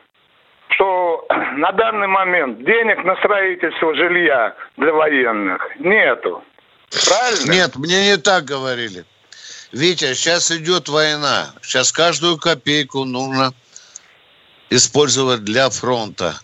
что 0.75 1.27
на 1.57 1.73
данный 1.73 2.09
момент 2.09 2.59
денег 2.59 3.05
на 3.05 3.17
строительство 3.17 3.95
жилья 3.95 4.55
для 4.77 4.93
военных 4.93 5.63
нету. 5.79 6.43
Правильно? 7.09 7.53
Нет, 7.53 7.77
мне 7.77 8.11
не 8.11 8.17
так 8.17 8.45
говорили. 8.45 9.05
Витя, 9.73 10.15
сейчас 10.15 10.51
идет 10.53 10.89
война. 10.89 11.53
Сейчас 11.63 11.91
каждую 11.91 12.39
копейку 12.39 13.05
нужно 13.05 13.53
использовать 14.71 15.45
для 15.45 15.69
фронта. 15.71 16.35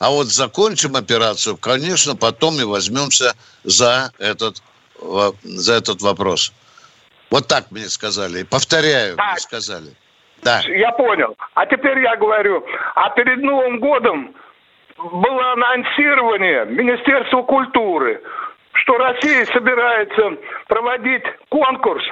А 0.00 0.10
вот 0.10 0.28
закончим 0.28 0.96
операцию, 0.96 1.56
конечно, 1.56 2.16
потом 2.16 2.58
и 2.58 2.64
возьмемся 2.64 3.34
за 3.64 4.12
этот, 4.18 4.62
за 5.44 5.74
этот 5.74 6.00
вопрос. 6.00 6.52
Вот 7.30 7.46
так 7.46 7.70
мне 7.70 7.88
сказали. 7.88 8.42
Повторяю, 8.42 9.16
так. 9.16 9.32
мне 9.32 9.40
сказали. 9.40 9.94
Да. 10.42 10.60
Я 10.66 10.92
понял. 10.92 11.36
А 11.54 11.66
теперь 11.66 11.98
я 12.00 12.16
говорю, 12.16 12.64
а 12.94 13.10
перед 13.10 13.38
Новым 13.38 13.78
годом 13.78 14.34
было 14.96 15.52
анонсирование 15.52 16.66
Министерства 16.66 17.42
культуры, 17.42 18.22
что 18.72 18.98
Россия 18.98 19.44
собирается 19.46 20.36
проводить 20.68 21.24
конкурс 21.48 22.04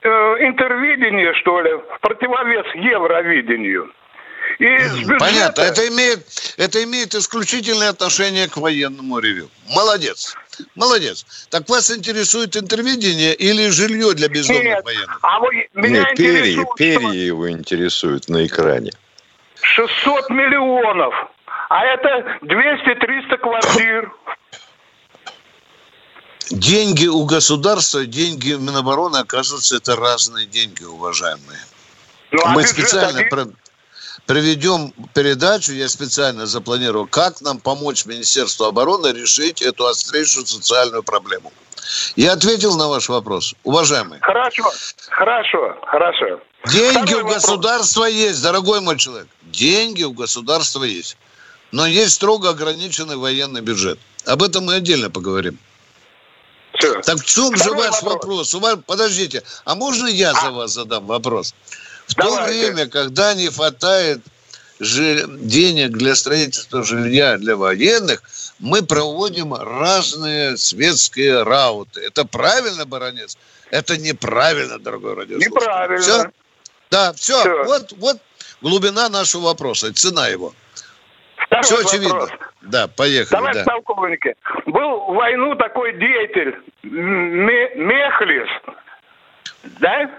э, 0.00 0.08
интервидения, 0.40 1.32
что 1.34 1.60
ли, 1.60 1.72
в 1.74 2.00
противовес 2.00 2.66
Евровидению. 2.74 3.90
И 4.58 4.64
бюджета... 4.64 5.18
Понятно. 5.18 5.62
Это 5.62 5.88
имеет, 5.88 6.54
это 6.56 6.82
имеет 6.84 7.14
исключительное 7.14 7.90
отношение 7.90 8.48
к 8.48 8.56
военному 8.56 9.18
ревю. 9.18 9.48
Молодец. 9.68 10.34
Молодец. 10.74 11.46
Так 11.50 11.68
вас 11.68 11.90
интересует 11.90 12.56
интервидение 12.56 13.34
или 13.34 13.68
жилье 13.68 14.14
для 14.14 14.28
бездомных 14.28 14.64
Нет, 14.64 14.84
военных? 14.84 15.18
А 15.22 15.40
вы, 15.40 15.68
меня 15.74 16.00
Нет, 16.00 16.16
перья, 16.16 16.64
перья 16.76 17.12
его 17.12 17.50
интересуют 17.50 18.28
на 18.28 18.46
экране. 18.46 18.92
600 19.62 20.30
миллионов. 20.30 21.14
А 21.68 21.84
это 21.84 22.38
200-300 22.42 23.36
квартир. 23.38 24.12
Деньги 26.50 27.06
у 27.06 27.24
государства, 27.24 28.04
деньги 28.04 28.52
Минобороны, 28.52 29.16
оказывается, 29.18 29.76
это 29.76 29.96
разные 29.96 30.46
деньги, 30.46 30.84
уважаемые. 30.84 31.60
Ну, 32.30 32.42
а 32.44 32.50
Мы 32.50 32.64
специально... 32.64 33.20
Один 33.20 33.56
проведем 34.26 34.92
передачу, 35.14 35.72
я 35.72 35.88
специально 35.88 36.46
запланировал, 36.46 37.06
как 37.06 37.40
нам 37.40 37.58
помочь 37.58 38.06
Министерству 38.06 38.66
обороны 38.66 39.08
решить 39.08 39.62
эту 39.62 39.86
острейшую 39.86 40.46
социальную 40.46 41.02
проблему. 41.02 41.52
Я 42.16 42.32
ответил 42.32 42.76
на 42.76 42.88
ваш 42.88 43.08
вопрос, 43.08 43.54
уважаемый. 43.64 44.18
Хорошо, 44.20 44.70
хорошо, 45.10 45.76
хорошо. 45.86 46.40
Деньги 46.66 47.06
Второй 47.06 47.22
у 47.22 47.24
вопрос. 47.24 47.42
государства 47.42 48.04
есть, 48.04 48.42
дорогой 48.42 48.80
мой 48.80 48.96
человек. 48.96 49.28
Деньги 49.42 50.04
у 50.04 50.12
государства 50.12 50.84
есть. 50.84 51.16
Но 51.72 51.86
есть 51.86 52.14
строго 52.14 52.50
ограниченный 52.50 53.16
военный 53.16 53.62
бюджет. 53.62 53.98
Об 54.26 54.42
этом 54.42 54.66
мы 54.66 54.74
отдельно 54.74 55.10
поговорим. 55.10 55.58
Все. 56.78 57.00
Так 57.00 57.18
в 57.18 57.24
чем 57.24 57.54
Второй 57.54 57.82
же 57.82 57.90
ваш 57.90 58.02
вопрос? 58.02 58.54
вопрос? 58.54 58.84
Подождите, 58.86 59.42
а 59.64 59.74
можно 59.74 60.06
я 60.06 60.30
а? 60.30 60.40
за 60.40 60.50
вас 60.50 60.72
задам 60.72 61.06
вопрос? 61.06 61.54
В 62.06 62.14
Давайте. 62.14 62.36
то 62.36 62.44
время, 62.44 62.88
когда 62.88 63.34
не 63.34 63.48
хватает 63.48 64.20
денег 64.80 65.90
для 65.90 66.14
строительства 66.14 66.82
жилья 66.82 67.36
для 67.38 67.56
военных, 67.56 68.22
мы 68.58 68.82
проводим 68.82 69.54
разные 69.54 70.56
светские 70.56 71.42
рауты. 71.44 72.00
Это 72.00 72.24
правильно, 72.24 72.84
баронец? 72.84 73.38
Это 73.70 73.96
неправильно, 73.96 74.78
дорогой 74.78 75.14
радиослушатель. 75.14 75.50
Неправильно. 75.50 76.02
Все? 76.02 76.30
Да, 76.90 77.12
все. 77.14 77.40
все. 77.40 77.64
Вот, 77.64 77.92
вот 77.98 78.16
глубина 78.60 79.08
нашего 79.08 79.42
вопроса, 79.42 79.92
цена 79.94 80.28
его. 80.28 80.52
Второй 81.36 81.62
все 81.62 81.76
вопрос. 81.76 81.92
очевидно. 81.92 82.28
Да, 82.62 82.88
поехали. 82.88 83.36
Товарищ 83.36 83.56
да. 83.56 83.64
полковники, 83.64 84.34
был 84.66 85.00
в 85.06 85.14
войну 85.14 85.54
такой 85.56 85.92
деятель 85.98 86.56
Мехлис, 86.82 88.48
да? 89.80 90.10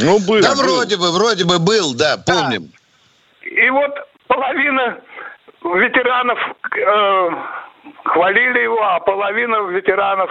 Ну, 0.00 0.18
был. 0.20 0.40
Да, 0.40 0.54
был. 0.54 0.62
вроде 0.62 0.96
бы, 0.96 1.12
вроде 1.12 1.44
бы 1.44 1.58
был, 1.58 1.94
да, 1.94 2.18
помним. 2.18 2.70
Да. 3.42 3.48
И 3.48 3.70
вот 3.70 3.90
половина 4.28 5.00
ветеранов 5.62 6.38
э, 6.38 7.30
хвалили 8.04 8.60
его, 8.60 8.82
а 8.82 9.00
половина 9.00 9.68
ветеранов 9.70 10.30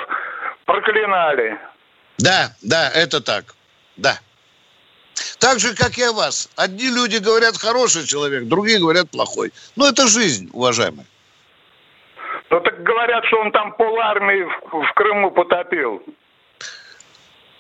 проклинали. 0.66 1.58
Да, 2.18 2.52
да, 2.62 2.90
это 2.90 3.22
так. 3.22 3.56
Да. 3.98 4.20
Так 5.40 5.60
же, 5.60 5.76
как 5.76 5.98
и 5.98 6.04
о 6.04 6.14
вас. 6.14 6.50
Одни 6.56 6.90
люди 6.90 7.18
говорят 7.18 7.58
хороший 7.58 8.06
человек, 8.06 8.46
другие 8.46 8.80
говорят 8.80 9.10
плохой. 9.10 9.52
Ну, 9.76 9.86
это 9.86 10.08
жизнь, 10.08 10.50
уважаемый. 10.54 11.06
Ну, 12.50 12.60
так 12.62 12.82
говорят, 12.84 13.26
что 13.26 13.42
он 13.42 13.52
там 13.52 13.74
пол 13.74 14.00
армии 14.00 14.44
в, 14.44 14.84
в 14.84 14.94
Крыму 14.94 15.32
потопил. 15.32 16.02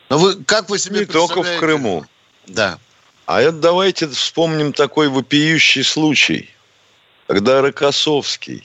Но 0.09 0.17
вы, 0.17 0.43
как 0.43 0.69
вы 0.69 0.79
себе 0.79 1.01
Не 1.01 1.05
только 1.05 1.43
в 1.43 1.59
Крыму. 1.59 2.05
Да. 2.45 2.79
А 3.25 3.41
это 3.41 3.57
давайте 3.57 4.07
вспомним 4.07 4.71
такой 4.71 5.09
вопиющий 5.09 5.83
случай, 5.83 6.49
когда 7.27 7.61
Рокоссовский 7.61 8.63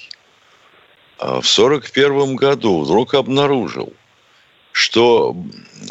а, 1.18 1.40
в 1.40 1.48
сорок 1.48 1.90
первом 1.90 2.36
году 2.36 2.82
вдруг 2.82 3.14
обнаружил, 3.14 3.92
что, 4.70 5.36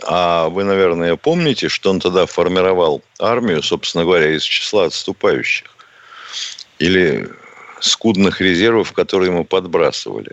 а 0.03 0.47
вы, 0.47 0.63
наверное, 0.63 1.17
помните, 1.17 1.67
что 1.67 1.89
он 1.89 1.99
тогда 1.99 2.25
формировал 2.25 3.03
армию, 3.19 3.61
собственно 3.61 4.05
говоря, 4.05 4.33
из 4.33 4.43
числа 4.43 4.85
отступающих 4.85 5.67
или 6.79 7.29
скудных 7.81 8.39
резервов, 8.39 8.93
которые 8.93 9.31
ему 9.31 9.43
подбрасывали, 9.43 10.31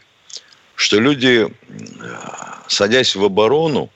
что 0.77 1.01
люди, 1.01 1.53
садясь 2.69 3.17
в 3.17 3.25
оборону, 3.25 3.91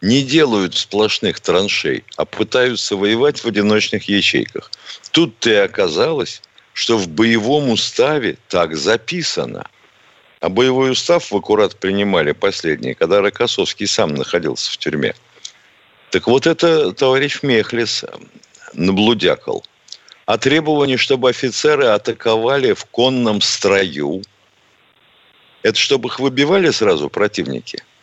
не 0.00 0.22
делают 0.22 0.76
сплошных 0.76 1.40
траншей, 1.40 2.04
а 2.16 2.24
пытаются 2.24 2.96
воевать 2.96 3.42
в 3.42 3.48
одиночных 3.48 4.08
ячейках. 4.08 4.70
Тут-то 5.10 5.50
и 5.50 5.54
оказалось, 5.54 6.42
что 6.72 6.98
в 6.98 7.08
боевом 7.08 7.70
уставе 7.70 8.36
так 8.48 8.76
записано. 8.76 9.68
А 10.40 10.48
боевой 10.48 10.92
устав 10.92 11.30
в 11.30 11.36
аккурат 11.36 11.76
принимали 11.76 12.32
последний, 12.32 12.94
когда 12.94 13.20
Рокоссовский 13.20 13.86
сам 13.86 14.14
находился 14.14 14.70
в 14.70 14.76
тюрьме. 14.76 15.14
Так 16.10 16.26
вот 16.26 16.46
это 16.46 16.92
товарищ 16.92 17.42
Мехлис 17.42 18.04
наблудякал. 18.74 19.64
А 20.26 20.38
требование, 20.38 20.98
чтобы 20.98 21.30
офицеры 21.30 21.86
атаковали 21.86 22.74
в 22.74 22.84
конном 22.84 23.40
строю, 23.40 24.22
это 25.62 25.78
чтобы 25.78 26.08
их 26.08 26.20
выбивали 26.20 26.70
сразу 26.70 27.08
противники– 27.08 27.82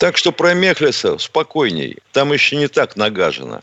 так 0.00 0.16
что 0.16 0.32
про 0.32 0.54
Мехлиса 0.54 1.18
спокойней. 1.18 1.98
Там 2.12 2.32
еще 2.32 2.56
не 2.56 2.68
так 2.68 2.96
нагажено. 2.96 3.60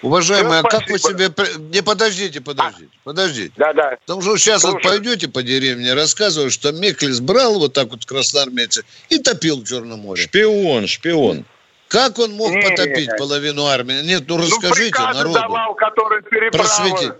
Уважаемый, 0.00 0.60
а 0.60 0.62
как 0.62 0.88
вы 0.88 0.98
себе... 0.98 1.30
Не, 1.70 1.82
подождите, 1.82 2.40
подождите, 2.40 2.90
подождите. 3.04 3.52
Да, 3.58 3.74
да. 3.74 3.98
Потому 4.00 4.22
что 4.22 4.38
сейчас 4.38 4.64
вот 4.64 4.82
пойдете 4.82 5.28
по 5.28 5.42
деревне, 5.42 5.92
рассказывают, 5.92 6.54
что 6.54 6.72
Мехлис 6.72 7.20
брал 7.20 7.58
вот 7.58 7.74
так 7.74 7.90
вот 7.90 8.06
красноармейца 8.06 8.82
и 9.10 9.18
топил 9.18 9.60
в 9.60 9.68
Черном 9.68 10.00
море. 10.00 10.22
Шпион, 10.22 10.86
шпион. 10.86 11.44
Как 11.88 12.18
он 12.18 12.32
мог 12.32 12.50
не, 12.50 12.62
потопить 12.62 13.12
не, 13.12 13.18
половину 13.18 13.66
армии? 13.66 14.02
Нет, 14.02 14.24
ну, 14.26 14.38
ну 14.38 14.44
расскажите 14.44 14.98
ну, 14.98 15.12
народу. 15.12 15.34
давал, 15.34 15.74
который 15.74 16.22
Просвети. 16.50 17.12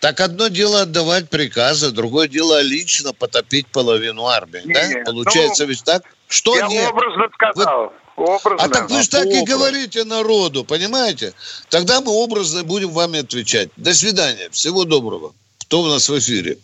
Так 0.00 0.20
одно 0.20 0.48
дело 0.48 0.82
отдавать 0.82 1.28
приказы, 1.28 1.90
другое 1.90 2.26
дело 2.26 2.62
лично 2.62 3.12
потопить 3.12 3.66
половину 3.66 4.26
армии, 4.26 4.62
не, 4.64 4.72
да? 4.72 5.04
Получается 5.04 5.64
ну, 5.64 5.68
ведь 5.68 5.84
так? 5.84 6.02
Что 6.26 6.56
я 6.56 6.68
нет? 6.68 6.90
образно 6.90 7.28
сказал. 7.34 7.92
Вы... 8.16 8.24
Образно. 8.24 8.64
А 8.64 8.68
так 8.68 8.90
вы 8.90 9.02
же 9.02 9.08
так 9.08 9.26
и 9.26 9.44
говорите 9.44 10.04
народу, 10.04 10.64
понимаете? 10.64 11.32
Тогда 11.68 12.00
мы 12.00 12.12
образно 12.12 12.64
будем 12.64 12.90
вами 12.90 13.20
отвечать. 13.20 13.70
До 13.76 13.94
свидания. 13.94 14.48
Всего 14.50 14.84
доброго. 14.84 15.32
Кто 15.62 15.82
у 15.82 15.86
нас 15.86 16.08
в 16.08 16.18
эфире? 16.18 16.58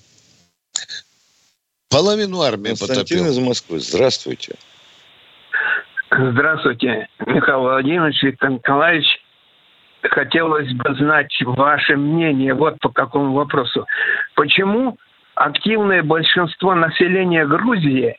Половину 1.88 2.43
армии 2.43 2.69
Константин 2.69 2.97
потопил. 2.97 3.26
из 3.31 3.38
Москвы. 3.38 3.81
Здравствуйте. 3.81 4.57
Здравствуйте, 6.11 7.09
Михаил 7.26 7.61
Владимирович, 7.61 8.23
Виктор 8.23 8.50
Николаевич. 8.50 9.07
Хотелось 10.03 10.73
бы 10.73 10.95
знать 10.95 11.35
ваше 11.43 11.97
мнение 11.97 12.55
вот 12.55 12.79
по 12.81 12.91
какому 12.91 13.33
вопросу. 13.33 13.87
Почему 14.35 14.99
активное 15.35 16.03
большинство 16.03 16.75
населения 16.75 17.47
Грузии 17.47 18.17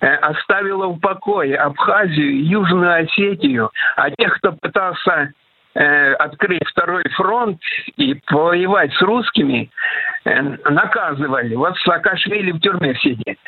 Э, 0.00 0.14
оставила 0.14 0.86
в 0.86 0.98
покое 0.98 1.56
Абхазию, 1.56 2.46
Южную 2.46 3.04
Осетию, 3.04 3.70
а 3.96 4.10
тех, 4.10 4.34
кто 4.38 4.52
пытался 4.52 5.32
э, 5.74 6.12
открыть 6.14 6.66
второй 6.68 7.04
фронт 7.10 7.60
и 7.96 8.18
воевать 8.30 8.94
с 8.94 9.02
русскими, 9.02 9.70
э, 10.24 10.40
наказывали. 10.70 11.54
Вот 11.54 11.76
Саакашвили 11.80 12.52
в 12.52 12.60
тюрьме 12.60 12.94
сидит. 12.94 13.38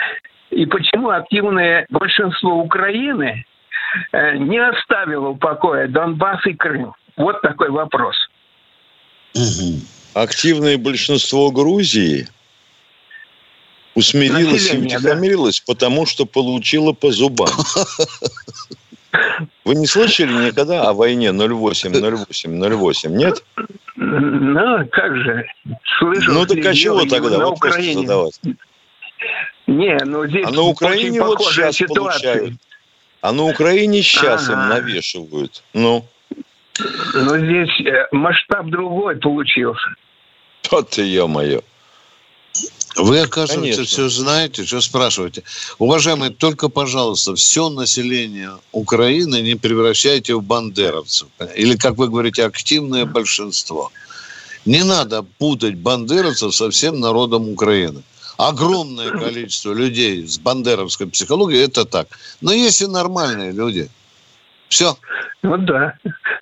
И 0.51 0.67
почему 0.67 1.09
активное 1.09 1.87
большинство 1.89 2.57
Украины 2.57 3.47
не 4.13 4.59
оставило 4.59 5.31
в 5.31 5.39
покое 5.39 5.87
Донбасс 5.89 6.45
и 6.47 6.53
Крым? 6.53 6.95
Вот 7.17 7.41
такой 7.43 7.71
вопрос. 7.71 8.17
Активное 10.15 10.79
большинство 10.79 11.51
Грузии– 11.51 12.29
Усмирилась 13.95 14.73
и 14.73 14.79
утихомирилась, 14.79 15.61
да. 15.67 15.75
потому 15.75 16.07
что 16.07 16.25
получила 16.25 16.93
по 16.93 17.11
зубам. 17.11 17.51
Вы 19.65 19.75
не 19.75 19.87
слышали 19.87 20.47
никогда 20.47 20.89
о 20.89 20.95
войне 20.95 21.31
08, 21.33 21.93
08, 21.93 22.75
08, 22.75 23.15
нет? 23.15 23.45
Ну, 23.97 24.89
как 24.91 25.17
же. 25.17 25.47
Слышал. 25.99 26.33
Ну, 26.33 26.47
так 26.47 26.65
а 26.65 26.75
чего 26.75 27.05
тогда? 27.05 27.39
На 27.39 27.45
вот 27.47 27.57
Украине. 27.57 28.01
задавать. 28.01 28.41
Не, 29.67 29.99
ну 30.05 30.27
здесь 30.27 30.47
А 30.47 30.51
на 30.51 30.63
Украине 30.63 31.21
вот 31.21 31.41
сейчас 31.43 31.77
ситуация. 31.77 32.35
получают. 32.35 32.55
А 33.21 33.33
на 33.33 33.45
Украине 33.45 34.03
сейчас 34.03 34.49
ага. 34.49 34.55
им 34.55 34.69
навешивают. 34.71 35.63
Ну. 35.75 36.05
Но 37.15 37.39
здесь 37.39 37.87
э, 37.87 38.09
масштаб 38.13 38.67
другой 38.67 39.17
получился. 39.17 39.95
Вот 40.71 40.91
ты, 40.91 41.03
ё-моё. 41.03 41.61
Вы, 42.97 43.21
оказывается, 43.21 43.77
Конечно. 43.77 43.85
все 43.85 44.09
знаете, 44.09 44.65
что 44.65 44.81
спрашиваете. 44.81 45.43
Уважаемые, 45.79 46.31
только, 46.31 46.69
пожалуйста, 46.69 47.35
все 47.35 47.71
население 47.71 48.53
Украины 48.71 49.41
не 49.41 49.55
превращайте 49.55 50.35
в 50.35 50.43
бандеровцев. 50.43 51.29
Или, 51.57 51.77
как 51.77 51.97
вы 51.97 52.09
говорите, 52.09 52.45
активное 52.45 53.07
большинство. 53.07 53.91
Не 54.67 54.85
надо 54.85 55.23
путать 55.23 55.77
бандеровцев 55.77 56.55
со 56.55 56.71
всем 56.71 57.01
народом 57.01 57.49
Украины. 57.49 58.03
Огромное 58.37 59.11
количество 59.11 59.73
людей 59.73 60.27
с 60.27 60.39
бандеровской 60.39 61.07
психологией– 61.07 61.65
это 61.65 61.85
так. 61.85 62.09
Но 62.41 62.53
есть 62.53 62.83
и 62.83 62.87
нормальные 62.87 63.53
люди. 63.53 63.89
Все. 64.73 64.95
Ну 65.43 65.57
да 65.57 65.95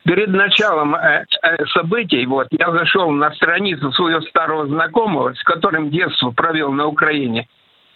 перед 0.05 0.29
началом 0.29 0.95
э, 0.95 1.25
э, 1.43 1.67
событий, 1.67 2.25
вот, 2.27 2.49
я 2.51 2.73
зашел 2.73 3.11
на 3.11 3.33
страницу 3.35 3.93
своего 3.93 4.21
старого 4.23 4.67
знакомого, 4.67 5.35
с 5.35 5.43
которым 5.45 5.91
детство 5.91 6.31
провел 6.31 6.73
на 6.73 6.87
Украине, 6.87 7.49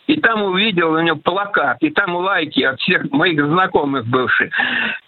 и 0.07 0.21
там 0.21 0.43
увидел 0.43 0.93
у 0.93 1.01
него 1.01 1.17
плакат, 1.17 1.79
и 1.81 1.91
там 1.91 2.15
лайки 2.15 2.63
от 2.63 2.79
всех 2.81 3.11
моих 3.11 3.45
знакомых 3.45 4.07
бывших. 4.07 4.53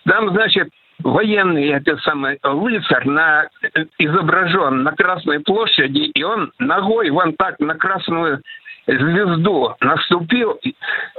Там, 0.05 0.31
значит, 0.31 0.71
военный, 1.01 1.69
это 1.69 1.97
самый 1.99 2.39
лыцарь, 2.43 3.07
на, 3.07 3.45
э, 3.62 3.85
изображен 3.99 4.83
на 4.83 4.93
Красной 4.93 5.41
площади, 5.41 6.11
и 6.12 6.23
он 6.23 6.53
ногой 6.59 7.11
вон 7.11 7.35
так 7.35 7.61
на 7.61 7.75
красную 7.75 8.41
звезду 8.87 9.75
наступил 9.81 10.59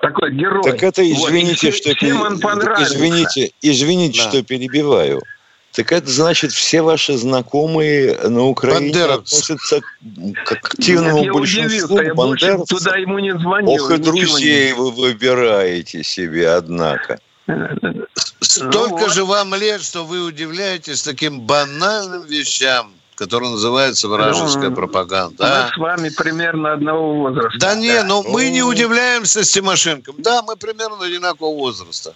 такой 0.01 0.33
герой. 0.33 0.63
Так 0.63 0.83
это 0.83 1.09
извините, 1.09 1.67
вот, 1.67 1.75
что 1.75 1.95
всем 1.95 2.21
он 2.21 2.39
понравился. 2.39 2.93
извините, 2.95 3.51
извините, 3.61 4.23
да. 4.23 4.29
что 4.29 4.43
перебиваю. 4.43 5.21
Так 5.73 5.91
это 5.91 6.09
значит, 6.09 6.53
все 6.53 6.81
ваши 6.81 7.17
знакомые 7.17 8.17
на 8.29 8.45
Украине 8.45 8.93
Бандеровцы. 8.93 9.35
относятся 9.35 9.81
к 10.45 10.51
активному 10.51 11.23
Нет, 11.23 11.33
большинству 11.33 12.01
я 12.01 12.15
бандеровцев. 12.15 12.79
туда 12.79 12.95
ему 12.95 13.19
не 13.19 13.37
звонил. 13.37 13.73
Ох, 13.73 13.91
и 13.91 13.97
друзей 13.97 14.73
вы 14.73 14.91
выбираете 14.91 16.03
себе, 16.03 16.49
однако. 16.49 17.19
Столько 18.39 19.07
ну, 19.07 19.09
же 19.09 19.23
вам 19.25 19.53
лет, 19.55 19.81
что 19.81 20.03
вы 20.03 20.25
удивляетесь 20.25 21.03
таким 21.03 21.41
банальным 21.41 22.23
вещам 22.25 22.96
который 23.17 23.49
называется 23.49 24.07
вражеская 24.07 24.69
ну, 24.69 24.75
пропаганда. 24.75 25.43
Мы 25.43 25.49
а? 25.49 25.69
с 25.73 25.77
вами 25.77 26.09
примерно 26.09 26.73
одного 26.73 27.15
возраста. 27.15 27.57
Да, 27.59 27.73
да. 27.73 27.79
не, 27.79 28.03
но 28.03 28.21
ну, 28.21 28.29
мы 28.29 28.49
не 28.49 28.61
удивляемся 28.61 29.43
с 29.43 29.51
Тимошенко. 29.51 30.13
Да, 30.19 30.43
мы 30.43 30.55
примерно 30.55 31.03
одинакового 31.03 31.55
возраста. 31.55 32.13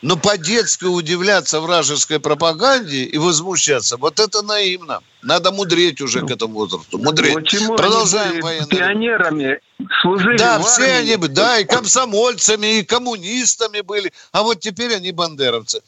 Но 0.00 0.16
по-детски 0.16 0.84
удивляться 0.84 1.60
вражеской 1.60 2.20
пропаганде 2.20 3.02
и 3.02 3.18
возмущаться, 3.18 3.96
вот 3.96 4.20
это 4.20 4.42
наивно. 4.42 5.00
Надо 5.22 5.50
мудреть 5.50 6.00
уже 6.00 6.24
к 6.24 6.30
этому 6.30 6.54
возрасту. 6.54 6.98
Мудреть. 6.98 7.34
Почему 7.34 7.76
Продолжаем 7.76 8.40
военные. 8.40 8.68
Пионерами 8.68 9.60
служили 10.00 10.38
Да, 10.38 10.60
все 10.60 10.98
они, 10.98 11.16
да, 11.16 11.58
и 11.58 11.64
комсомольцами, 11.64 12.78
и 12.78 12.84
коммунистами 12.84 13.80
были. 13.80 14.12
А 14.30 14.44
вот 14.44 14.60
теперь 14.60 14.94
они 14.94 15.10
бандеровцы. 15.10 15.82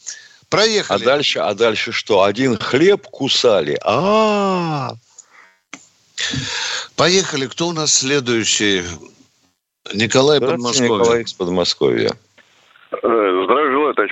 Проехали. 0.50 1.02
А 1.02 1.04
дальше, 1.04 1.38
а 1.38 1.54
дальше 1.54 1.92
что? 1.92 2.22
Один 2.22 2.56
хлеб 2.58 3.06
кусали. 3.06 3.78
А, 3.82 4.90
-а, 4.90 4.92
-а. 4.92 4.96
Поехали. 6.96 7.46
Кто 7.46 7.68
у 7.68 7.72
нас 7.72 7.94
следующий? 7.94 8.82
Николай 9.94 10.40
Подмосковье. 10.40 10.98
Николай 10.98 11.22
из 11.22 11.32
Подмосковья. 11.32 12.10
Здравия 12.90 13.70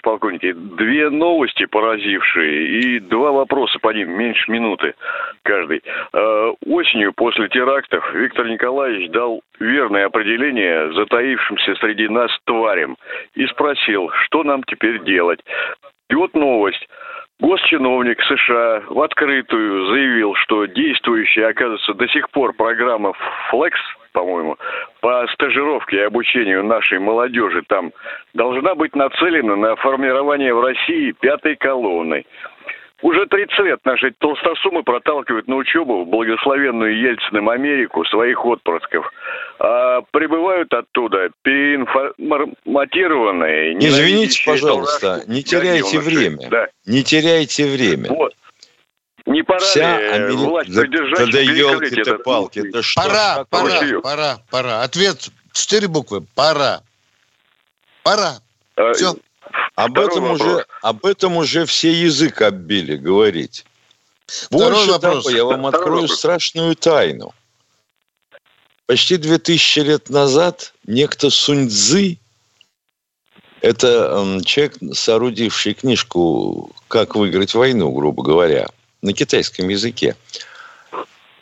полковники, 0.09 0.53
две 0.53 1.11
новости 1.11 1.66
поразившие 1.66 2.81
и 2.81 3.01
два 3.01 3.33
вопроса 3.33 3.79
по 3.81 3.92
ним, 3.92 4.11
меньше 4.11 4.51
минуты 4.51 4.94
каждый. 5.42 5.83
Э, 6.12 6.53
осенью 6.66 7.12
после 7.12 7.48
терактов 7.48 8.03
Виктор 8.14 8.48
Николаевич 8.48 9.11
дал 9.11 9.42
верное 9.61 10.07
определение 10.07 10.92
затаившимся 10.94 11.74
среди 11.77 12.09
нас 12.09 12.31
тварям 12.44 12.96
и 13.35 13.46
спросил, 13.46 14.11
что 14.24 14.42
нам 14.44 14.62
теперь 14.64 15.05
делать. 15.05 15.40
И 16.11 16.14
вот 16.14 16.35
новость. 16.35 16.88
Госчиновник 17.40 18.21
США 18.23 18.83
в 18.88 19.01
открытую 19.01 19.87
заявил, 19.87 20.35
что 20.35 20.66
действующая, 20.66 21.47
оказывается, 21.49 21.94
до 21.94 22.09
сих 22.09 22.31
пор 22.31 22.53
программа 22.53 23.12
Flex, 23.53 23.75
по-моему, 24.12 24.57
по 25.01 25.25
стажировке 25.35 25.99
и 25.99 26.01
обучению 26.01 26.64
нашей 26.64 26.99
молодежи 26.99 27.62
там 27.68 27.92
должна 28.35 28.75
быть 28.75 28.97
нацелена 28.97 29.55
на 29.55 29.77
формирование 29.77 30.53
в 30.53 30.61
России 30.61 31.12
пятой 31.21 31.55
колонны. 31.55 32.25
Уже 33.00 33.26
30 33.26 33.56
лет 33.61 33.78
наши 33.84 34.11
толстосумы 34.18 34.82
проталкивают 34.82 35.46
на 35.46 35.54
учебу 35.54 36.04
в 36.04 36.08
благословенную 36.08 36.98
Ельциным 36.98 37.48
Америку 37.48 38.04
своих 38.06 38.44
отпрысков. 38.44 39.08
А 39.61 40.00
прибывают 40.11 40.74
оттуда 40.74 41.30
переинформатированные... 41.42 43.78
Извините, 43.78 44.42
пожалуйста, 44.44 45.22
не 45.28 45.44
теряйте 45.44 46.00
время. 46.00 46.48
Да. 46.50 46.66
Не 46.87 47.04
теряйте 47.04 47.66
время. 47.66 48.08
Вот. 48.08 48.34
Не 49.26 49.42
пора 49.42 49.61
Вся 49.61 50.00
ли 50.00 50.06
Амери... 50.06 50.32
власть 50.32 50.74
да, 50.74 50.80
придержать 50.80 51.30
да, 51.30 51.38
елки-то 51.38 52.18
палки, 52.18 52.66
это 52.66 52.82
что? 52.82 53.00
Пора, 53.00 53.44
пора, 53.50 54.00
пора, 54.00 54.38
пора. 54.50 54.82
Ответ 54.82 55.30
четыре 55.52 55.87
буквы. 55.87 56.24
Пора. 56.34 56.80
Пора. 58.02 58.40
А, 58.76 58.92
Все. 58.94 59.14
Об 59.74 59.98
этом, 59.98 60.32
уже, 60.32 60.66
об 60.82 61.06
этом 61.06 61.37
уже 61.37 61.64
все 61.64 61.92
язык 61.92 62.42
оббили 62.42 62.96
говорить. 62.96 63.64
Больше 64.50 64.90
вопрос. 64.90 65.24
того, 65.24 65.30
я 65.30 65.44
вам 65.44 65.61
Второй 65.61 65.78
открою 65.78 66.00
вопрос. 66.02 66.18
страшную 66.18 66.76
тайну. 66.76 67.32
Почти 68.87 69.16
две 69.18 69.38
тысячи 69.38 69.80
лет 69.80 70.11
назад 70.11 70.72
некто 70.87 71.30
Сунь 71.30 71.68
Цзы, 71.68 72.18
это 73.61 74.40
человек, 74.44 74.76
соорудивший 74.94 75.74
книжку 75.74 76.72
«Как 76.88 77.14
выиграть 77.14 77.54
войну», 77.54 77.92
грубо 77.92 78.22
говоря, 78.22 78.68
на 79.02 79.12
китайском 79.12 79.68
языке. 79.68 80.16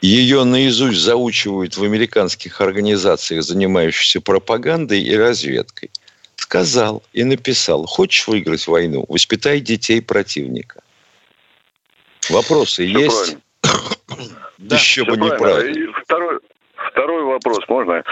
Ее 0.02 0.44
наизусть 0.44 1.00
заучивают 1.00 1.76
в 1.76 1.84
американских 1.84 2.60
организациях, 2.60 3.42
занимающихся 3.44 4.20
пропагандой 4.20 5.02
и 5.02 5.16
разведкой– 5.16 5.90
сказал 6.46 7.02
и 7.12 7.24
написал, 7.24 7.86
хочешь 7.86 8.28
выиграть 8.28 8.68
войну, 8.68 9.04
воспитай 9.08 9.58
детей 9.58 10.00
противника. 10.00 10.80
Вопросы 12.30 12.86
Все 12.86 13.04
есть? 13.04 13.36
Да, 14.58 14.76
Еще 14.76 15.04
бы 15.04 15.18
неправильно. 15.18 15.92
Второй, 16.02 16.38
второй 16.90 17.24
вопрос, 17.24 17.58
можно? 17.68 18.02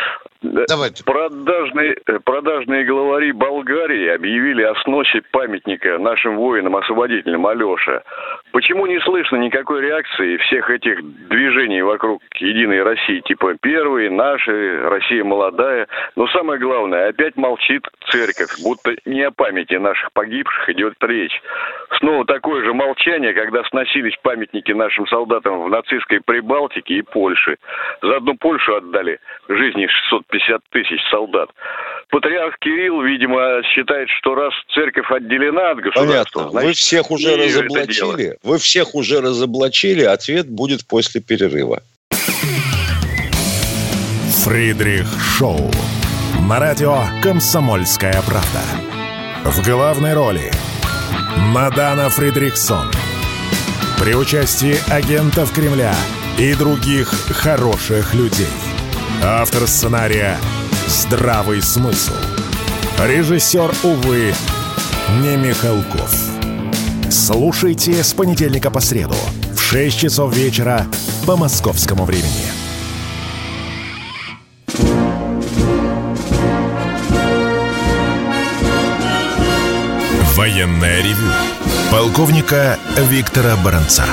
Давайте. 0.44 1.02
Продажные, 1.04 1.96
продажные 2.24 2.84
главари 2.84 3.32
Болгарии 3.32 4.08
объявили 4.08 4.62
о 4.62 4.74
сносе 4.82 5.22
памятника 5.32 5.98
нашим 5.98 6.36
воинам-освободителям 6.36 7.46
Алеша. 7.46 8.02
Почему 8.52 8.86
не 8.86 9.00
слышно 9.00 9.36
никакой 9.36 9.80
реакции 9.80 10.36
всех 10.36 10.68
этих 10.70 11.02
движений 11.28 11.82
вокруг 11.82 12.22
Единой 12.38 12.82
России, 12.82 13.20
типа 13.20 13.54
первые, 13.60 14.10
наши, 14.10 14.80
Россия 14.82 15.24
молодая? 15.24 15.88
Но 16.14 16.28
самое 16.28 16.60
главное, 16.60 17.08
опять 17.08 17.36
молчит 17.36 17.86
церковь, 18.10 18.50
будто 18.62 18.94
не 19.06 19.22
о 19.22 19.30
памяти 19.30 19.74
наших 19.74 20.12
погибших 20.12 20.68
идет 20.68 20.94
речь. 21.00 21.40
Снова 21.98 22.26
такое 22.26 22.62
же 22.64 22.74
молчание, 22.74 23.32
когда 23.32 23.64
сносились 23.64 24.16
памятники 24.22 24.72
нашим 24.72 25.06
солдатам 25.06 25.62
в 25.62 25.70
нацистской 25.70 26.20
Прибалтике 26.20 26.96
и 26.96 27.02
Польше. 27.02 27.56
За 28.02 28.16
одну 28.16 28.36
Польшу 28.36 28.76
отдали 28.76 29.18
жизни 29.48 29.86
600 29.86 30.26
50 30.34 30.60
тысяч 30.70 31.00
солдат. 31.10 31.48
Патриарх 32.10 32.58
Кирилл, 32.58 33.02
видимо, 33.02 33.62
считает, 33.74 34.08
что 34.18 34.34
раз 34.34 34.52
церковь 34.74 35.10
отделена 35.10 35.70
от 35.70 35.78
государства... 35.78 36.40
Понятно. 36.40 36.50
Значит, 36.50 36.66
Вы 36.66 36.72
всех 36.74 37.10
уже 37.10 37.36
разоблачили. 37.36 38.36
Вы 38.42 38.58
всех 38.58 38.94
уже 38.94 39.20
разоблачили. 39.20 40.02
Ответ 40.02 40.48
будет 40.48 40.86
после 40.86 41.20
перерыва. 41.20 41.82
Фридрих 44.44 45.06
Шоу. 45.38 45.70
На 46.48 46.58
радио 46.58 46.98
«Комсомольская 47.22 48.20
правда». 48.26 48.60
В 49.44 49.64
главной 49.66 50.14
роли 50.14 50.50
Мадана 51.54 52.10
Фридрихсон. 52.10 52.90
При 53.98 54.14
участии 54.14 54.76
агентов 54.92 55.52
Кремля 55.54 55.94
и 56.38 56.54
других 56.54 57.08
хороших 57.08 58.14
людей– 58.14 58.46
Автор 59.22 59.66
сценария 59.66 60.36
«Здравый 60.86 61.62
смысл». 61.62 62.14
Режиссер, 62.98 63.74
увы, 63.82 64.34
не 65.20 65.36
Михалков. 65.36 66.14
Слушайте 67.10 68.02
с 68.02 68.12
понедельника 68.12 68.70
по 68.70 68.80
среду 68.80 69.16
в 69.54 69.60
6 69.60 69.98
часов 69.98 70.34
вечера 70.34 70.86
по 71.26 71.36
московскому 71.36 72.04
времени. 72.04 72.46
Военная 80.34 81.02
ревю. 81.02 81.30
Полковника 81.90 82.78
Виктора 83.08 83.56
Баранца. 83.56 84.04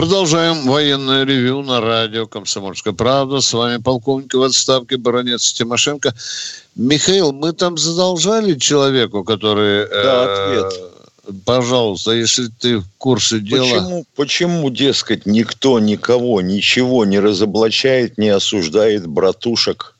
Продолжаем 0.00 0.66
военное 0.66 1.26
ревю 1.26 1.60
на 1.60 1.82
радио 1.82 2.26
«Комсомольская 2.26 2.94
правда». 2.94 3.42
С 3.42 3.52
вами 3.52 3.82
полковник 3.82 4.32
в 4.32 4.42
отставке 4.42 4.96
баронец 4.96 5.52
Тимошенко. 5.52 6.14
Михаил, 6.74 7.32
мы 7.32 7.52
там 7.52 7.76
задолжали 7.76 8.58
человеку, 8.58 9.24
который... 9.24 9.86
Да, 9.86 10.24
э, 10.24 10.58
ответ. 10.62 11.44
Пожалуйста, 11.44 12.12
если 12.12 12.46
ты 12.46 12.78
в 12.78 12.86
курсе 12.96 13.40
дела... 13.40 13.66
Почему, 13.66 14.06
почему, 14.16 14.70
дескать, 14.70 15.26
никто 15.26 15.78
никого 15.78 16.40
ничего 16.40 17.04
не 17.04 17.20
разоблачает, 17.20 18.16
не 18.16 18.30
осуждает 18.30 19.06
братушек? 19.06 19.96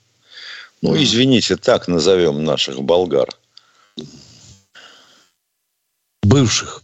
Ну, 0.81 0.97
извините, 0.97 1.57
так 1.57 1.89
назовем 1.89 2.43
наших 2.43 2.81
болгар. 2.81 3.29
Бывших. 6.23 6.83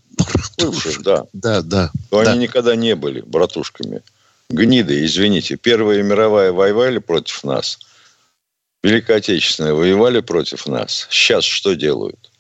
Бывших, 0.59 1.03
да. 1.03 1.25
Да, 1.33 1.63
да. 1.63 1.91
Но 2.11 2.25
да. 2.25 2.33
они 2.33 2.41
никогда 2.41 2.77
не 2.77 2.95
были 2.95 3.21
братушками. 3.21 4.03
Гниды, 4.49 5.05
извините. 5.05 5.57
Первая 5.57 6.03
мировая 6.03 6.53
воевали 6.53 6.99
против 6.99 7.45
нас. 7.45 7.79
Великая 8.83 9.17
Отечественная 9.17 9.75
воевали 9.75 10.21
против 10.21 10.67
нас. 10.67 11.09
Сейчас 11.11 11.45
что 11.45 11.75
делают? 11.75 12.31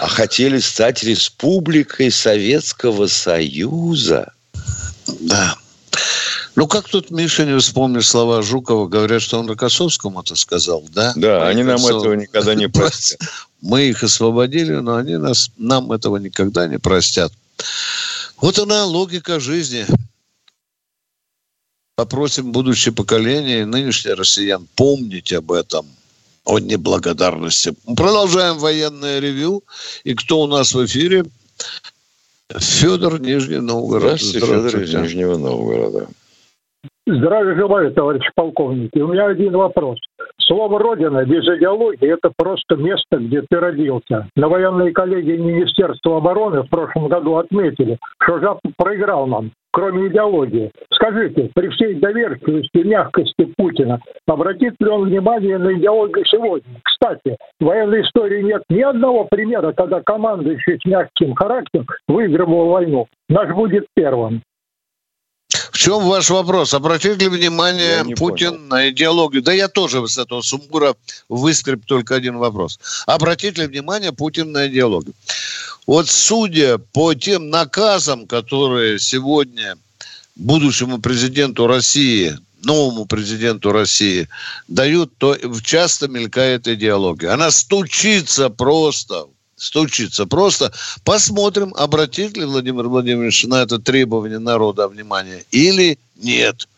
А 0.00 0.08
хотели 0.08 0.58
стать 0.58 1.02
республикой 1.02 2.10
Советского 2.10 3.06
Союза. 3.06 4.32
Да. 5.20 5.56
Ну, 6.56 6.66
как 6.66 6.88
тут, 6.88 7.10
Миша, 7.10 7.44
не 7.44 7.58
вспомнишь 7.58 8.08
слова 8.08 8.42
Жукова, 8.42 8.86
говорят, 8.88 9.20
что 9.20 9.38
он 9.38 9.48
Рокоссовскому 9.48 10.22
это 10.22 10.34
сказал, 10.36 10.82
да? 10.90 11.12
Да, 11.14 11.46
они 11.46 11.62
нам 11.62 11.84
этого 11.84 12.14
никогда 12.14 12.54
не 12.54 12.68
простят. 12.68 13.20
Мы 13.66 13.88
их 13.88 14.04
освободили, 14.04 14.74
но 14.74 14.94
они 14.94 15.16
нас, 15.16 15.50
нам 15.58 15.90
этого 15.90 16.18
никогда 16.18 16.68
не 16.68 16.78
простят. 16.78 17.32
Вот 18.40 18.60
она 18.60 18.84
логика 18.84 19.40
жизни. 19.40 19.84
Попросим 21.96 22.52
будущее 22.52 22.94
поколение 22.94 23.66
нынешние 23.66 24.14
россиян 24.14 24.68
помнить 24.76 25.32
об 25.32 25.50
этом, 25.50 25.84
о 26.44 26.60
неблагодарности. 26.60 27.74
Продолжаем 27.96 28.58
военное 28.58 29.18
ревю. 29.18 29.64
И 30.04 30.14
кто 30.14 30.42
у 30.42 30.46
нас 30.46 30.72
в 30.72 30.84
эфире? 30.84 31.24
Федор 32.56 33.18
Нижний 33.18 33.58
Новгород. 33.58 34.20
Здравствуйте, 34.20 34.46
Здравствуйте. 34.46 34.70
Федор 34.70 34.82
из 34.84 34.94
Нижнего 34.94 35.36
Новгорода. 35.38 36.08
Здравия 37.04 37.56
желаю, 37.56 37.92
товарищ 37.92 38.22
полковники. 38.36 38.98
У 38.98 39.08
меня 39.08 39.26
один 39.26 39.54
вопрос. 39.54 39.98
Слово 40.46 40.78
«Родина» 40.78 41.24
без 41.24 41.44
идеологии– 41.44 42.08
это 42.12 42.30
просто 42.36 42.76
место, 42.76 43.16
где 43.18 43.42
ты 43.42 43.58
родился. 43.58 44.28
На 44.36 44.48
военной 44.48 44.92
коллегии 44.92 45.36
Министерства 45.36 46.18
обороны 46.18 46.62
в 46.62 46.68
прошлом 46.68 47.08
году 47.08 47.36
отметили, 47.36 47.98
что 48.22 48.38
Запад 48.38 48.72
проиграл 48.76 49.26
нам, 49.26 49.50
кроме 49.72 50.06
идеологии. 50.06 50.70
Скажите, 50.92 51.50
при 51.52 51.68
всей 51.70 51.94
доверчивости 51.94 52.78
и 52.78 52.84
мягкости 52.84 53.52
Путина, 53.56 54.00
обратит 54.28 54.74
ли 54.78 54.88
он 54.88 55.08
внимание 55.08 55.58
на 55.58 55.74
идеологию 55.74 56.24
сегодня? 56.26 56.80
Кстати, 56.84 57.36
в 57.58 57.64
военной 57.64 58.02
истории 58.02 58.42
нет 58.42 58.62
ни 58.68 58.82
одного 58.82 59.24
примера, 59.24 59.72
когда 59.72 60.00
командующий 60.00 60.78
с 60.78 60.84
мягким 60.84 61.34
характером 61.34 61.86
выигрывал 62.06 62.68
войну. 62.68 63.06
Наш 63.28 63.52
будет 63.52 63.86
первым. 63.96 64.42
В 65.76 65.78
чем 65.78 66.04
ваш 66.04 66.30
вопрос? 66.30 66.72
Обратили 66.72 67.16
ли 67.16 67.28
внимание 67.28 68.02
Путин 68.16 68.52
понял. 68.52 68.66
на 68.68 68.88
идеологию? 68.88 69.42
Да 69.42 69.52
я 69.52 69.68
тоже 69.68 70.08
с 70.08 70.16
этого 70.16 70.40
сумбура 70.40 70.96
выскреб 71.28 71.84
только 71.84 72.14
один 72.14 72.38
вопрос. 72.38 72.80
Обратили 73.04 73.60
ли 73.60 73.66
внимание 73.66 74.10
Путин 74.10 74.52
на 74.52 74.68
идеологию? 74.68 75.12
Вот 75.86 76.08
судя 76.08 76.78
по 76.78 77.12
тем 77.12 77.50
наказам, 77.50 78.26
которые 78.26 78.98
сегодня 78.98 79.76
будущему 80.34 80.98
президенту 80.98 81.66
России, 81.66 82.38
новому 82.62 83.04
президенту 83.04 83.70
России 83.70 84.30
дают, 84.68 85.12
то 85.18 85.36
часто 85.62 86.08
мелькает 86.08 86.66
идеология. 86.68 87.34
Она 87.34 87.50
стучится 87.50 88.48
просто 88.48 89.26
стучится. 89.56 90.26
Просто 90.26 90.72
посмотрим, 91.04 91.74
обратит 91.76 92.36
ли 92.36 92.44
Владимир 92.44 92.88
Владимирович 92.88 93.44
на 93.44 93.62
это 93.62 93.78
требование 93.78 94.38
народа 94.38 94.88
внимания 94.88 95.44
или 95.50 95.98
нет. 96.16 96.68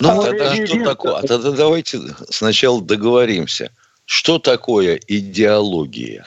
Ну, 0.00 0.20
а 0.20 0.24
тогда 0.24 0.66
что 0.66 0.84
такое? 0.84 1.16
А 1.16 1.26
тогда 1.26 1.50
давайте 1.50 2.00
сначала 2.30 2.80
договоримся. 2.80 3.70
Что 4.04 4.38
такое 4.38 5.00
идеология? 5.06 6.24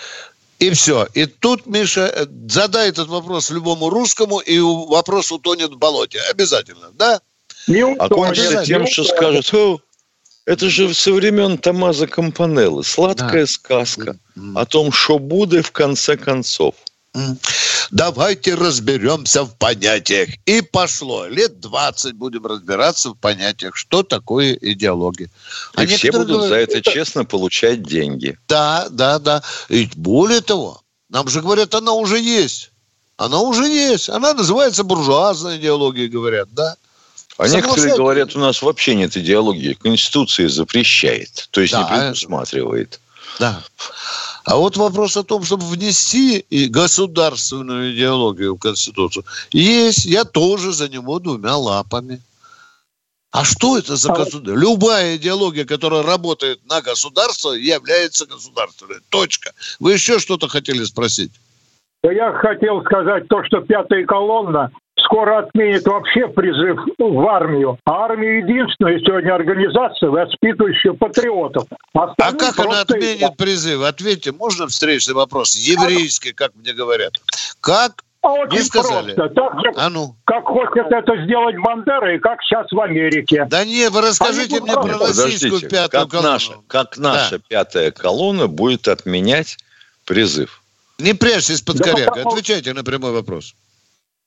И 0.60 0.69
все. 0.71 1.08
И 1.13 1.25
тут, 1.25 1.65
Миша, 1.65 2.28
задай 2.47 2.89
этот 2.89 3.10
вопрос 3.10 3.49
любому 3.49 3.89
русскому, 3.89 4.39
и 4.39 4.60
вопрос 4.60 5.32
утонет 5.32 5.71
в 5.71 5.78
болоте. 5.78 6.19
Обязательно, 6.32 6.91
да? 6.93 7.19
Не 7.67 7.95
а 7.95 8.08
кончится 8.08 8.63
тем, 8.63 8.88
что 8.88 9.04
скажут, 9.04 9.82
это 10.46 10.70
же 10.70 10.94
со 10.94 11.12
времен 11.12 11.58
Томазо 11.58 12.08
Кампанеллы. 12.08 12.84
Сладкая 12.84 13.46
да. 13.46 13.48
сказка 13.48 14.18
о 14.56 14.66
том, 14.66 14.92
что 14.92 15.20
будет 15.20 15.66
в 15.66 15.72
конце 15.72 16.18
концов. 16.18 16.76
Давайте 17.92 18.56
разберемся 18.56 19.44
в 19.44 19.56
понятиях. 19.58 20.30
И 20.46 20.62
пошло. 20.62 21.28
Лет 21.28 21.60
20 21.60 22.14
будем 22.14 22.46
разбираться 22.46 23.12
в 23.12 23.16
понятиях, 23.16 23.76
что 23.76 24.04
такое 24.04 24.54
идеология. 24.54 25.30
И 25.78 25.84
а 25.84 25.88
все 25.88 26.12
будут 26.12 26.28
говорят, 26.28 26.50
за 26.50 26.56
это 26.56 26.82
честно 26.82 27.26
получать 27.26 27.84
деньги. 27.84 28.38
Да, 28.48 28.88
да, 28.90 29.20
да. 29.20 29.44
И 29.70 29.90
более 29.96 30.42
того, 30.42 30.82
нам 31.10 31.28
же 31.30 31.42
говорят, 31.42 31.74
она 31.74 31.94
уже 31.94 32.20
есть. 32.20 32.72
Она 33.18 33.40
уже 33.40 33.66
есть. 33.66 34.10
Она 34.10 34.34
называется 34.34 34.84
буржуазная 34.84 35.58
идеология, 35.58 36.10
говорят, 36.10 36.50
да. 36.52 36.76
А 37.38 37.48
некоторые 37.48 37.95
говорят, 37.95 38.36
у 38.36 38.39
нас 38.39 38.62
вообще 38.62 38.95
нет 38.95 39.17
идеологии. 39.17 39.74
Конституция 39.74 40.48
запрещает, 40.48 41.48
то 41.52 41.62
есть 41.62 41.74
да, 41.74 41.82
не 41.82 41.88
предусматривает. 41.88 43.00
Да. 43.39 43.62
А 44.45 44.56
вот 44.58 44.78
вопрос 44.78 45.17
о 45.17 45.24
том, 45.24 45.43
чтобы 45.43 45.65
внести 45.65 46.38
и 46.38 46.67
государственную 46.67 47.93
идеологию 47.93 48.56
в 48.56 48.60
Конституцию, 48.60 49.26
есть. 49.52 50.06
Я 50.06 50.24
тоже 50.24 50.71
за 50.71 50.88
него 50.88 51.19
двумя 51.19 51.58
лапами. 51.58 52.21
А 53.32 53.43
что 53.43 53.78
это 53.78 53.98
за 53.98 54.13
государство? 54.13 54.56
Любая 54.56 55.17
идеология, 55.17 55.65
которая 55.65 56.04
работает 56.04 56.65
на 56.69 56.82
государство, 56.82 57.52
является 57.52 58.26
государственной. 58.26 59.00
Точка. 59.10 59.52
Вы 59.80 59.93
еще 59.93 60.19
что-то 60.19 60.48
хотели 60.48 60.86
спросить? 60.86 61.34
Я 62.04 62.32
хотел 62.34 62.82
сказать 62.86 63.28
то, 63.28 63.43
что 63.43 63.62
пятая 63.62 64.06
колонна 64.06 64.71
скоро 65.06 65.39
отменит 65.39 65.86
вообще 65.86 66.28
призыв 66.28 66.78
в 66.98 67.28
армию. 67.28 67.78
А 67.86 68.06
армия 68.06 68.39
единственная 68.39 69.00
сегодня 69.00 69.34
организация, 69.34 70.10
воспитывающая 70.10 70.94
патриотов. 70.94 71.65
А 71.94 72.13
как 72.34 72.60
она 72.60 72.82
отменит 72.82 73.22
это. 73.22 73.32
призыв? 73.32 73.82
Ответьте, 73.84 74.32
можно 74.32 74.68
встречный 74.68 75.13
вопрос? 75.13 75.56
Еврейский, 75.56 76.34
как 76.34 76.52
мне 76.56 76.74
говорят. 76.74 77.13
Как 77.62 78.04
а 78.26 78.34
очень 78.34 78.58
Не 78.58 78.63
сказали. 78.63 79.13
просто. 79.13 79.36
Так 79.36 79.60
же, 79.60 79.72
а 79.78 79.89
ну. 79.89 80.15
как 80.26 80.46
хочет 80.46 80.88
это 80.89 81.24
сделать 81.26 81.58
Бандера 81.58 82.15
и 82.15 82.18
как 82.18 82.41
сейчас 82.41 82.65
в 82.72 82.80
Америке. 82.80 83.46
Да 83.48 83.63
не, 83.63 83.88
вы 83.89 84.02
расскажите 84.02 84.62
мне 84.62 84.74
про 84.74 84.98
российскую 84.98 85.62
пятую 85.62 85.89
как 85.89 86.10
колонну. 86.10 86.32
Наша, 86.32 86.54
как 86.68 86.98
наша 86.98 87.38
да. 87.38 87.44
пятая 87.48 87.91
колонна 87.91 88.48
будет 88.48 88.88
отменять 88.88 89.58
призыв? 90.06 90.63
Не 90.98 91.13
прячьтесь 91.13 91.62
под 91.62 91.78
да 91.78 91.94
потому... 91.94 92.32
отвечайте 92.32 92.74
на 92.74 92.84
прямой 92.84 93.12
вопрос. 93.12 93.54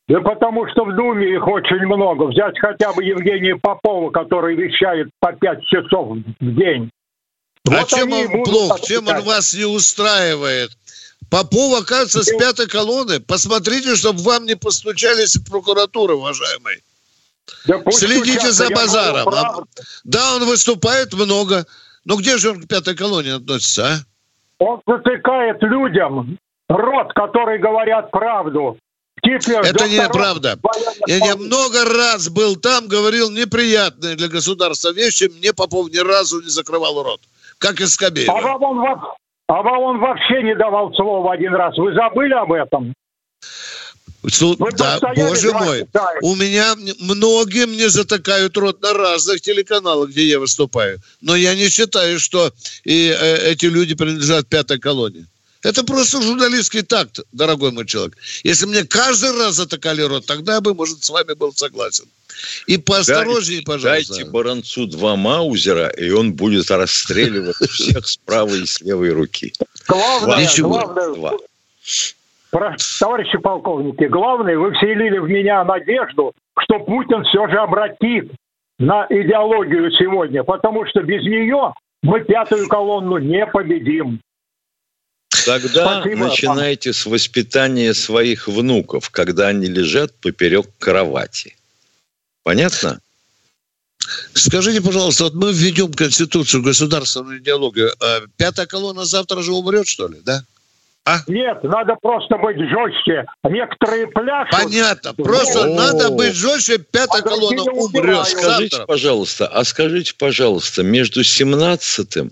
Да 0.08 0.20
потому 0.20 0.66
что 0.70 0.84
в 0.84 0.96
Думе 0.96 1.34
их 1.34 1.46
очень 1.46 1.84
много. 1.86 2.24
Взять 2.24 2.58
хотя 2.58 2.92
бы 2.94 3.04
Евгения 3.04 3.56
Попова, 3.56 4.10
который 4.10 4.56
вещает 4.56 5.08
по 5.20 5.32
пять 5.34 5.64
часов 5.66 6.16
в 6.40 6.54
день. 6.54 6.90
А 7.68 7.80
вот 7.80 7.88
чем 7.88 8.12
он 8.12 8.42
плох? 8.44 8.80
Чем 8.80 9.06
он 9.06 9.20
вас 9.20 9.54
не 9.54 9.66
устраивает? 9.66 10.70
Попов, 11.30 11.82
оказывается, 11.82 12.22
с 12.22 12.38
пятой 12.38 12.66
колонны. 12.66 13.20
Посмотрите, 13.20 13.96
чтобы 13.96 14.22
вам 14.22 14.46
не 14.46 14.56
постучались 14.56 15.36
в 15.36 15.50
прокуратуру, 15.50 16.16
уважаемый. 16.16 16.82
Да 17.66 17.82
Следите 17.90 18.50
за 18.50 18.70
базаром. 18.70 19.28
А, 19.28 19.62
да, 20.04 20.36
он 20.36 20.46
выступает 20.46 21.12
много. 21.12 21.66
Но 22.06 22.16
где 22.16 22.38
же 22.38 22.52
он 22.52 22.62
к 22.62 22.68
пятой 22.68 22.96
колонне 22.96 23.34
относится, 23.34 23.86
а? 23.86 23.96
Он 24.58 24.80
затыкает 24.86 25.62
людям 25.62 26.38
рот, 26.68 27.12
которые 27.12 27.58
говорят 27.58 28.10
правду. 28.10 28.78
Гитлер 29.28 29.60
Это 29.60 29.88
неправда. 29.88 30.58
Я, 31.06 31.16
я 31.18 31.36
много 31.36 31.84
раз 31.84 32.28
был 32.28 32.56
там, 32.56 32.88
говорил 32.88 33.30
неприятные 33.30 34.16
для 34.16 34.28
государства 34.28 34.92
вещи, 34.92 35.30
мне 35.38 35.52
Попов 35.52 35.90
ни 35.90 35.98
разу 35.98 36.40
не 36.40 36.48
закрывал 36.48 37.02
рот. 37.02 37.20
Как 37.58 37.80
из 37.80 37.94
Скобеева. 37.94 38.38
А 38.38 38.40
вам, 38.40 38.62
он, 38.62 39.00
а 39.48 39.62
вам 39.62 39.82
он 39.82 39.98
вообще 39.98 40.42
не 40.42 40.54
давал 40.54 40.92
слова 40.94 41.32
один 41.32 41.54
раз. 41.54 41.76
Вы 41.76 41.92
забыли 41.94 42.34
об 42.34 42.52
этом? 42.52 42.94
Вы 44.22 44.72
да, 44.72 44.98
боже 45.16 45.52
мой, 45.52 45.86
у 46.22 46.34
меня 46.34 46.74
многим 47.00 47.70
не 47.72 47.88
затыкают 47.88 48.56
рот 48.56 48.82
на 48.82 48.92
разных 48.92 49.40
телеканалах, 49.40 50.10
где 50.10 50.24
я 50.24 50.40
выступаю. 50.40 50.98
Но 51.20 51.36
я 51.36 51.54
не 51.54 51.68
считаю, 51.68 52.18
что 52.18 52.50
и, 52.84 53.08
э, 53.08 53.52
эти 53.52 53.66
люди 53.66 53.94
принадлежат 53.94 54.48
пятой 54.48 54.80
колонии. 54.80 55.26
Это 55.62 55.84
просто 55.84 56.22
журналистский 56.22 56.82
такт, 56.82 57.20
дорогой 57.32 57.72
мой 57.72 57.86
человек. 57.86 58.16
Если 58.44 58.66
мне 58.66 58.84
каждый 58.84 59.36
раз 59.36 59.54
затыкали 59.54 60.02
рот, 60.02 60.26
тогда 60.26 60.54
я 60.54 60.60
бы, 60.60 60.74
может, 60.74 61.04
с 61.04 61.10
вами 61.10 61.34
был 61.34 61.52
согласен. 61.52 62.04
И 62.66 62.78
поосторожнее, 62.78 63.62
дайте, 63.62 63.66
пожалуйста. 63.66 64.14
Дайте 64.14 64.30
Баранцу 64.30 64.86
два 64.86 65.16
маузера, 65.16 65.88
и 65.88 66.10
он 66.10 66.32
будет 66.34 66.70
расстреливать 66.70 67.56
всех 67.56 68.06
с 68.06 68.16
правой 68.18 68.62
и 68.62 68.66
с 68.66 68.80
левой 68.80 69.10
руки. 69.10 69.52
Главное, 69.88 70.48
главное, 70.58 71.38
товарищи 72.50 73.38
полковники, 73.38 74.04
главное, 74.04 74.56
вы 74.56 74.72
вселили 74.74 75.18
в 75.18 75.28
меня 75.28 75.64
надежду, 75.64 76.32
что 76.58 76.78
Путин 76.78 77.24
все 77.24 77.48
же 77.48 77.58
обратит 77.58 78.30
на 78.78 79.06
идеологию 79.10 79.90
сегодня, 79.92 80.44
потому 80.44 80.86
что 80.86 81.02
без 81.02 81.22
нее 81.24 81.74
мы 82.02 82.20
пятую 82.20 82.68
колонну 82.68 83.18
не 83.18 83.44
победим. 83.46 84.20
Тогда 85.44 86.00
Спасибо. 86.00 86.26
начинайте 86.26 86.92
с 86.92 87.04
воспитания 87.06 87.94
своих 87.94 88.48
внуков, 88.48 89.10
когда 89.10 89.48
они 89.48 89.66
лежат 89.66 90.14
поперек 90.20 90.66
кровати. 90.78 91.56
Понятно? 92.42 93.00
Скажите, 94.32 94.80
пожалуйста, 94.80 95.24
вот 95.24 95.34
мы 95.34 95.52
введем 95.52 95.92
Конституцию, 95.92 96.62
государственную 96.62 97.40
идеологию. 97.40 97.92
А 98.00 98.20
пятая 98.36 98.66
колонна 98.66 99.04
завтра 99.04 99.42
же 99.42 99.52
умрет, 99.52 99.86
что 99.86 100.08
ли, 100.08 100.18
да? 100.24 100.42
А? 101.04 101.20
Нет, 101.26 101.62
надо 101.62 101.96
просто 102.00 102.36
быть 102.36 102.58
жестче. 102.58 103.26
Некоторые 103.42 104.08
пляшут. 104.08 104.50
Понятно. 104.50 105.14
Просто 105.14 105.64
О-о-о. 105.64 105.74
надо 105.74 106.10
быть 106.10 106.34
жестче, 106.34 106.78
пятая 106.78 107.22
а 107.22 107.24
колонна 107.24 107.62
умрет. 107.62 108.26
Скажите, 108.26 108.76
завтра. 108.76 108.86
пожалуйста, 108.86 109.46
а 109.46 109.64
скажите, 109.64 110.14
пожалуйста, 110.18 110.82
между 110.82 111.24
17 111.24 112.30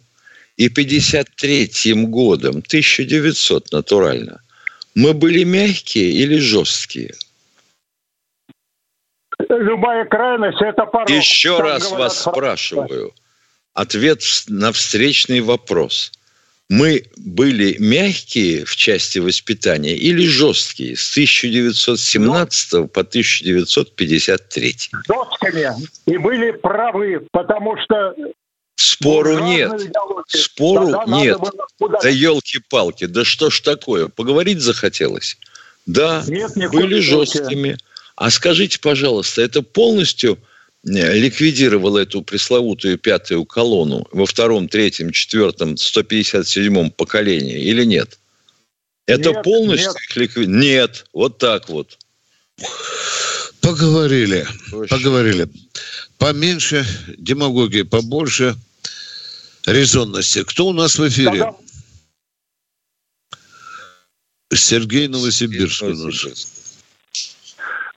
и 0.57 0.69
53-м 0.69 2.11
годом, 2.11 2.63
1900 2.67 3.73
натурально, 3.73 4.41
мы 4.95 5.13
были 5.13 5.45
мягкие 5.45 6.11
или 6.11 6.39
жесткие? 6.39 7.15
Любая 9.49 10.07
крайность– 10.07 10.61
это 10.63 10.87
порог. 10.87 11.11
Еще 11.11 11.61
раз 11.61 11.91
вас 11.93 12.23
спрашиваю. 12.23 13.13
Ответ 13.75 14.23
на 14.49 14.73
встречный 14.73 15.41
вопрос. 15.41 16.13
Мы 16.69 17.05
были 17.17 17.77
мягкие 17.79 18.65
в 18.65 18.75
части 18.75 19.21
воспитания 19.21 19.95
или 19.95 20.27
жесткие 20.27 20.97
с 20.97 21.13
1917 21.13 22.91
по 22.91 23.03
1953? 23.03 24.77
Жесткими. 25.07 25.73
И 26.07 26.17
были 26.17 26.51
правы, 26.53 27.25
потому 27.31 27.77
что 27.77 28.15
Спору 28.77 29.39
ну, 29.39 29.47
нет. 29.47 29.73
Спору 30.29 30.93
Тогда 30.93 31.17
нет. 31.17 31.39
Да 32.03 32.09
елки-палки, 32.09 33.07
да 33.07 33.25
что 33.25 33.51
ж 33.51 33.61
такое? 33.61 34.09
Поговорить 34.09 34.61
захотелось? 34.61 35.39
Да, 35.87 36.23
нет, 36.27 36.53
были 36.71 37.01
жесткими. 37.01 37.79
А 38.17 38.31
скажите, 38.31 38.79
пожалуйста, 38.79 39.43
это 39.43 39.63
полностью 39.63 40.39
э, 40.85 41.15
ликвидировало 41.15 41.99
эту 41.99 42.23
пресловутую 42.23 42.99
пятую 42.99 43.45
колонну 43.45 44.07
во 44.11 44.27
втором, 44.27 44.69
третьем, 44.69 45.11
четвертом, 45.11 45.75
157-м 45.75 46.91
поколении 46.91 47.59
или 47.61 47.85
нет? 47.85 48.19
Это 49.07 49.31
нет, 49.31 49.43
полностью 49.43 49.89
нет. 49.89 49.97
их 49.97 50.17
ликвидировало? 50.17 50.61
Нет, 50.61 51.07
вот 51.13 51.39
так 51.39 51.69
вот. 51.69 51.99
Поговорили, 53.61 54.47
Очень. 54.73 54.89
поговорили. 54.89 55.49
Поменьше 56.19 56.85
демагогии, 57.19 57.83
побольше 57.83 58.55
резонности. 59.67 60.45
Кто 60.45 60.67
у 60.67 60.73
нас 60.73 60.99
в 60.99 61.09
эфире? 61.09 61.41
Да-да. 61.41 61.57
Сергей 64.55 65.09
Новосибирск. 65.09 65.85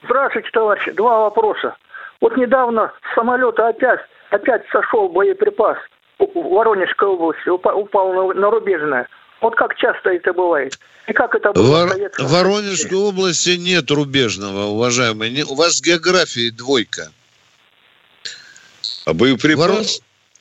Здравствуйте, 0.04 0.50
товарищи. 0.52 0.92
Два 0.92 1.20
вопроса. 1.20 1.76
Вот 2.20 2.36
недавно 2.36 2.92
с 3.10 3.14
самолета 3.14 3.68
опять, 3.68 4.00
опять 4.30 4.62
сошел 4.70 5.08
боеприпас 5.08 5.78
в 6.18 6.32
Воронежской 6.34 7.08
области, 7.08 7.48
упал 7.48 8.12
на, 8.12 8.34
на 8.34 8.50
рубежное. 8.50 9.08
Вот 9.40 9.54
как 9.54 9.74
часто 9.76 10.10
это 10.10 10.34
бывает? 10.34 10.78
И 11.06 11.12
как 11.12 11.34
это 11.34 11.52
было 11.52 11.86
Вор... 11.86 11.96
в 12.18 12.30
Воронежской 12.30 12.98
области 12.98 13.56
нет 13.56 13.90
рубежного, 13.90 14.66
уважаемые. 14.66 15.44
У 15.44 15.54
вас 15.54 15.80
географии 15.80 16.50
двойка. 16.50 17.10
А 19.04 19.12
боеприпас? 19.14 19.68
Вор... 19.68 19.86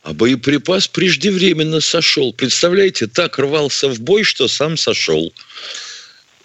А 0.03 0.13
боеприпас 0.13 0.87
преждевременно 0.87 1.81
сошел. 1.81 2.33
Представляете, 2.33 3.07
так 3.07 3.37
рвался 3.37 3.89
в 3.89 3.99
бой, 3.99 4.23
что 4.23 4.47
сам 4.47 4.77
сошел. 4.77 5.33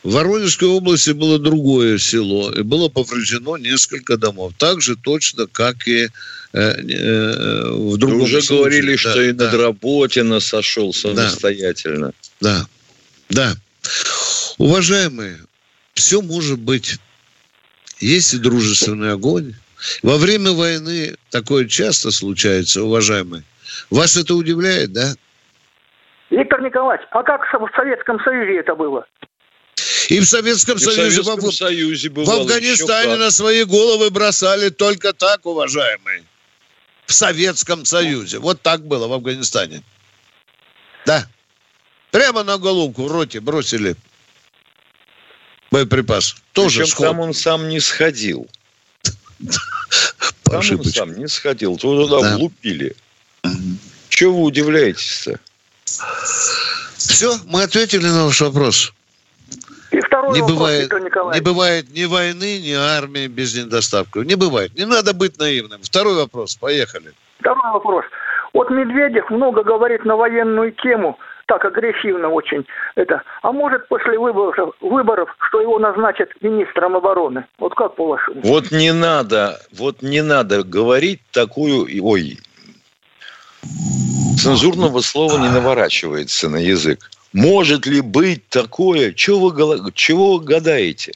В 0.02 0.12
Воронежской 0.12 0.68
области 0.68 1.12
было 1.12 1.38
другое 1.38 1.98
село, 1.98 2.52
и 2.52 2.62
было 2.62 2.88
повреждено 2.88 3.56
несколько 3.56 4.18
домов. 4.18 4.52
Так 4.58 4.82
же 4.82 4.96
точно, 4.96 5.46
как 5.46 5.88
и 5.88 6.04
э, 6.04 6.08
э, 6.52 7.70
в 7.70 7.96
другом 7.96 8.18
Вы 8.18 8.24
уже 8.24 8.42
случае. 8.42 8.58
говорили, 8.58 8.92
да, 8.92 8.98
что 8.98 9.22
и 9.22 9.32
да. 9.32 9.44
над 9.46 9.54
Работина 9.54 10.40
сошел 10.40 10.92
самостоятельно. 10.92 12.12
Да, 12.40 12.66
да. 13.30 13.56
Уважаемые, 14.58 15.40
все 15.94 16.20
может 16.20 16.58
быть. 16.58 16.98
Есть 17.98 18.34
и 18.34 18.38
дружественный 18.38 19.12
огонь. 19.12 19.54
Во 20.02 20.16
время 20.16 20.52
войны 20.52 21.16
такое 21.30 21.66
часто 21.66 22.10
случается, 22.10 22.82
уважаемые. 22.82 23.42
Вас 23.90 24.16
это 24.16 24.34
удивляет, 24.34 24.92
да? 24.92 25.14
Виктор 26.30 26.60
Николаевич, 26.62 27.06
а 27.10 27.22
как 27.22 27.42
в 27.42 27.76
Советском 27.76 28.18
Союзе 28.24 28.60
это 28.60 28.74
было? 28.74 29.06
И 30.08 30.20
в 30.20 30.24
Советском, 30.24 30.76
и 30.76 30.80
Союзе, 30.80 31.20
в 31.20 31.24
Советском 31.24 31.50
в, 31.50 31.54
Союзе 31.54 32.10
в 32.10 32.30
Афганистане 32.30 33.16
на 33.16 33.30
свои 33.30 33.64
головы 33.64 34.10
бросали 34.10 34.68
только 34.68 35.12
так, 35.12 35.46
уважаемые. 35.46 36.24
В 37.06 37.12
Советском 37.12 37.84
Союзе. 37.84 38.38
Вот 38.38 38.62
так 38.62 38.84
было 38.86 39.06
в 39.06 39.12
Афганистане. 39.12 39.82
Да. 41.06 41.26
Прямо 42.10 42.42
на 42.44 42.58
головку 42.58 43.04
в 43.04 43.12
роте 43.12 43.40
бросили 43.40 43.96
боеприпас. 45.70 46.36
Тоже 46.52 46.80
Причем 46.80 46.90
сход. 46.90 47.06
там 47.06 47.20
он 47.20 47.34
сам 47.34 47.68
не 47.68 47.80
сходил. 47.80 48.48
Там 50.44 50.56
он 50.56 50.84
сам 50.84 51.16
не 51.16 51.28
сходил. 51.28 51.76
Туда 51.76 52.20
да. 52.20 52.36
влупили. 52.36 52.94
Чего 54.08 54.40
вы 54.40 54.42
удивляетесь-то? 54.44 55.38
Все, 56.96 57.36
мы 57.46 57.62
ответили 57.62 58.06
на 58.06 58.26
ваш 58.26 58.40
вопрос. 58.40 58.92
И 59.90 60.00
второй 60.00 60.34
не 60.34 60.40
вопрос, 60.40 60.56
бывает, 60.56 60.92
Не 61.34 61.40
бывает 61.40 61.86
ни 61.94 62.04
войны, 62.04 62.60
ни 62.60 62.72
армии 62.72 63.26
без 63.26 63.54
недостатка. 63.54 64.20
Не 64.20 64.34
бывает. 64.34 64.74
Не 64.76 64.86
надо 64.86 65.14
быть 65.14 65.38
наивным. 65.38 65.80
Второй 65.82 66.14
вопрос. 66.14 66.56
Поехали. 66.56 67.12
Второй 67.40 67.72
вопрос. 67.72 68.04
Вот 68.52 68.70
Медведев 68.70 69.28
много 69.30 69.62
говорит 69.62 70.04
на 70.04 70.16
военную 70.16 70.72
тему, 70.72 71.18
так 71.46 71.64
агрессивно 71.64 72.28
очень. 72.28 72.64
Это. 72.94 73.22
А 73.42 73.52
может 73.52 73.86
после 73.88 74.18
выборов, 74.18 74.74
выборов, 74.80 75.34
что 75.48 75.60
его 75.60 75.78
назначат 75.78 76.30
министром 76.40 76.96
обороны? 76.96 77.44
Вот 77.58 77.74
как 77.74 77.94
по-вашему? 77.96 78.40
Вот 78.42 78.70
не 78.70 78.92
надо, 78.92 79.58
вот 79.72 80.02
не 80.02 80.22
надо 80.22 80.62
говорить 80.62 81.20
такую, 81.30 81.86
ой, 82.04 82.38
цензурного 84.38 85.00
слова 85.00 85.38
не 85.38 85.48
наворачивается 85.48 86.48
на 86.48 86.56
язык. 86.56 87.10
Может 87.32 87.86
ли 87.86 88.00
быть 88.00 88.48
такое? 88.48 89.12
Чего 89.12 89.48
вы, 89.48 89.92
чего 89.92 90.36
вы 90.36 90.44
гадаете? 90.44 91.12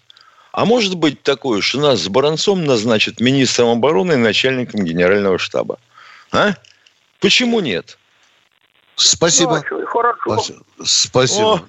А 0.52 0.64
может 0.64 0.96
быть 0.96 1.22
такое, 1.22 1.60
что 1.60 1.78
нас 1.78 2.00
с 2.00 2.08
Баранцом 2.08 2.64
назначат 2.64 3.20
министром 3.20 3.68
обороны 3.68 4.14
и 4.14 4.16
начальником 4.16 4.84
генерального 4.84 5.38
штаба? 5.38 5.78
А? 6.32 6.54
Почему 7.20 7.60
нет? 7.60 7.97
Спасибо. 8.98 9.62
Хорошо. 9.87 10.56
Спасибо. 10.84 11.62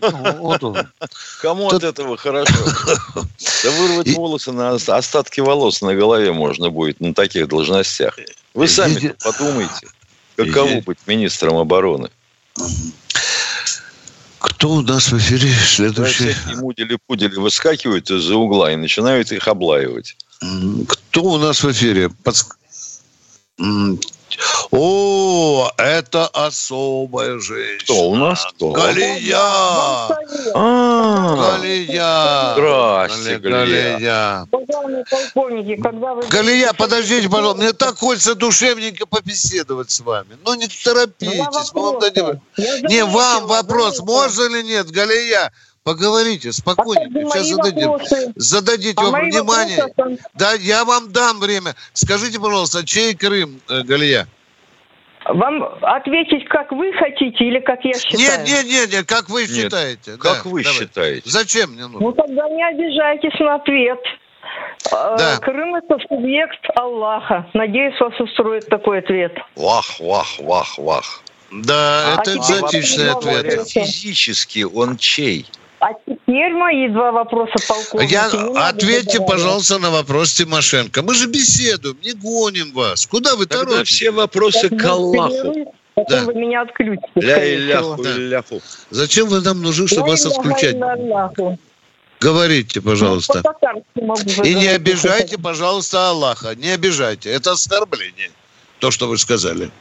Кому 1.41 1.67
от 1.69 1.83
этого 1.83 2.17
хорошо? 2.17 2.53
Да 3.63 3.71
вырвать 3.71 4.15
волосы 4.15 4.51
на 4.51 4.71
остатки 4.71 5.41
волос 5.41 5.81
на 5.81 5.93
голове 5.93 6.31
можно 6.31 6.69
будет 6.69 6.99
на 7.01 7.13
таких 7.13 7.47
должностях. 7.47 8.17
Вы 8.53 8.67
сами 8.67 9.13
подумайте, 9.21 9.87
каково 10.35 10.81
быть 10.81 10.97
министром 11.07 11.57
обороны. 11.57 12.09
Кто 14.39 14.69
у 14.71 14.81
нас 14.81 15.11
в 15.11 15.17
эфире 15.17 15.53
следующий? 15.53 16.35
Да, 16.47 16.61
мудили-пудели 16.61 17.35
выскакивают 17.35 18.09
из-за 18.09 18.35
угла 18.35 18.71
и 18.71 18.77
начинают 18.77 19.31
их 19.31 19.47
облаивать. 19.47 20.15
Кто 20.87 21.23
у 21.23 21.37
нас 21.37 21.61
в 21.61 21.71
эфире? 21.71 22.09
Подск... 22.23 22.57
О, 24.71 25.71
это 25.77 26.27
особая 26.27 27.39
женщина. 27.39 27.83
Кто 27.83 28.09
у 28.09 28.15
нас? 28.15 28.45
Кто? 28.45 28.71
Галия! 28.71 29.37
А, 30.53 31.57
Галия! 31.57 32.53
Здрасте, 32.53 33.37
Галия. 33.39 34.45
Галия, 36.29 36.73
подождите, 36.73 37.29
пожалуйста. 37.29 37.61
Мне 37.61 37.73
так 37.73 37.97
хочется 37.97 38.35
душевненько 38.35 39.05
побеседовать 39.05 39.91
с 39.91 39.99
вами. 39.99 40.37
Ну, 40.45 40.53
не 40.55 40.67
торопитесь. 40.67 41.71
Мы 41.73 41.81
вам 41.81 41.99
дадим... 41.99 42.41
Не, 42.57 43.05
вам 43.05 43.47
вопрос, 43.47 43.99
можно 43.99 44.43
или 44.43 44.63
нет, 44.63 44.91
Галия? 44.91 45.51
Поговорите 45.89 46.51
спокойненько. 46.51 47.31
Сейчас 47.31 47.47
зададим. 47.47 48.33
Зададите 48.35 48.93
а 48.97 49.09
вам 49.09 49.21
внимание. 49.25 49.81
Вопросы... 49.81 50.19
Да, 50.35 50.53
я 50.53 50.85
вам 50.85 51.11
дам 51.11 51.39
время. 51.39 51.73
Скажите, 51.93 52.39
пожалуйста, 52.39 52.85
чей 52.85 53.15
Крым, 53.15 53.59
э, 53.67 53.81
Галия? 53.81 54.27
Вам 55.25 55.63
ответить, 55.81 56.47
как 56.47 56.71
вы 56.71 56.93
хотите 56.93 57.43
или 57.43 57.59
как 57.59 57.83
я 57.83 57.93
считаю? 57.93 58.19
Нет, 58.19 58.47
нет, 58.47 58.65
нет, 58.65 58.91
нет 58.91 59.05
как 59.07 59.29
вы 59.29 59.41
нет, 59.41 59.49
считаете. 59.49 60.17
Как 60.17 60.43
да, 60.43 60.49
вы 60.51 60.63
давай. 60.63 60.77
считаете? 60.77 61.27
Зачем 61.27 61.71
мне 61.71 61.87
нужно? 61.87 62.01
Ну 62.01 62.11
тогда 62.11 62.47
не 62.49 62.63
обижайтесь 62.67 63.39
на 63.39 63.55
ответ. 63.55 63.99
А, 64.91 65.17
да. 65.17 65.37
Крым 65.37 65.73
это 65.73 65.97
субъект 66.07 66.65
Аллаха. 66.75 67.49
Надеюсь, 67.55 67.99
вас 67.99 68.13
устроит 68.19 68.67
такой 68.69 68.99
ответ. 68.99 69.35
Вах, 69.55 69.99
вах, 69.99 70.27
вах, 70.37 70.77
вах. 70.77 71.23
Да, 71.51 72.13
а 72.15 72.21
это 72.21 72.37
экзотичный 72.37 73.09
ответ. 73.09 73.67
Физически 73.67 74.61
он 74.63 74.97
чей? 74.97 75.47
А 75.79 75.93
теперь 76.05 76.53
мои 76.53 76.89
два 76.89 77.11
вопроса, 77.11 77.53
полковник. 77.67 78.11
Я, 78.11 78.25
ответьте, 78.67 79.19
пожалуйста, 79.21 79.79
на 79.79 79.89
вопрос 79.89 80.33
Тимошенко. 80.33 81.01
Мы 81.03 81.13
же 81.13 81.27
беседуем, 81.27 81.97
не 82.03 82.11
гоним 82.11 82.73
вас. 82.73 83.05
Куда 83.05 83.35
вы 83.35 83.45
Тогда 83.45 83.65
торопитесь? 83.65 83.95
все 83.95 84.11
вопросы 84.11 84.69
к 84.69 84.83
Аллаху. 84.83 85.73
Потом 85.95 86.19
да. 86.19 86.25
вы 86.25 86.33
меня 86.33 86.61
отключите. 86.61 87.07
Ля 87.15 87.55
иляху, 87.55 88.01
да. 88.01 88.43
Зачем 88.89 89.27
вы 89.27 89.41
нам 89.41 89.61
нужны, 89.61 89.87
чтобы 89.87 90.09
вас 90.09 90.25
отключать? 90.25 90.75
Говорите, 92.19 92.81
пожалуйста. 92.81 93.41
Ну, 93.95 94.15
И 94.43 94.53
не 94.53 94.67
обижайте, 94.67 95.37
пожалуйста, 95.37 96.09
Аллаха. 96.09 96.55
Не 96.55 96.71
обижайте. 96.71 97.29
Это 97.29 97.51
оскорбление, 97.51 98.31
то, 98.79 98.91
что 98.91 99.07
вы 99.07 99.17
сказали. 99.17 99.71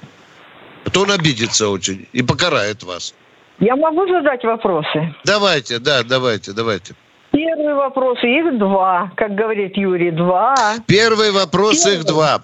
То 0.93 1.03
он 1.03 1.11
обидится 1.11 1.69
очень 1.69 2.07
и 2.13 2.23
покарает 2.23 2.85
вас. 2.85 3.15
Я 3.61 3.75
могу 3.77 4.07
задать 4.09 4.45
вопросы? 4.45 5.15
Давайте, 5.25 5.79
да, 5.79 6.03
давайте, 6.05 6.53
давайте. 6.53 6.95
Первый 7.33 7.75
вопрос, 7.75 8.19
их 8.23 8.59
два, 8.59 9.11
как 9.17 9.35
говорит 9.35 9.77
Юрий, 9.77 10.11
два. 10.13 10.55
Первый 10.87 11.33
вопрос, 11.33 11.85
Первый. 11.85 11.99
их 11.99 12.05
два. 12.05 12.43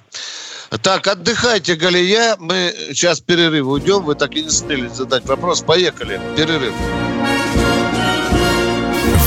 Так, 0.83 1.07
отдыхайте, 1.07 1.77
Галия. 1.77 2.37
Мы 2.39 2.73
сейчас 2.93 3.21
перерыв 3.21 3.67
уйдем. 3.67 4.03
Вы 4.03 4.17
так 4.17 4.35
и 4.35 4.43
не 4.43 4.51
смели 4.51 4.89
задать 4.89 5.25
вопрос. 5.27 5.63
Поехали. 5.63 6.21
Перерыв. 6.37 6.75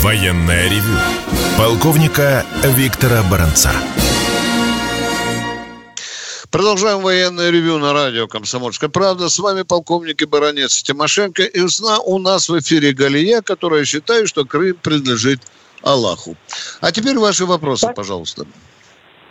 Военная 0.02 0.66
ревю. 0.66 0.98
Полковника 1.58 2.44
Виктора 2.64 3.24
Баранца. 3.32 3.72
Продолжаем 6.58 7.02
военное 7.02 7.52
ревю 7.52 7.78
на 7.78 7.94
радио 7.94 8.28
«Комсомольская 8.28 8.90
правда». 8.90 9.30
С 9.30 9.38
вами 9.38 9.62
полковник 9.62 10.24
и 10.24 10.26
баронец 10.26 10.82
Тимошенко. 10.82 11.44
И 11.44 11.60
у 11.60 12.18
нас 12.18 12.50
в 12.50 12.58
эфире 12.58 12.94
Галия, 12.94 13.44
которая 13.44 13.86
считает, 13.86 14.28
что 14.28 14.44
Крым 14.44 14.76
принадлежит 14.82 15.40
Аллаху. 15.84 16.36
А 16.82 16.92
теперь 16.92 17.20
ваши 17.20 17.46
вопросы, 17.46 17.94
пожалуйста. 17.96 18.48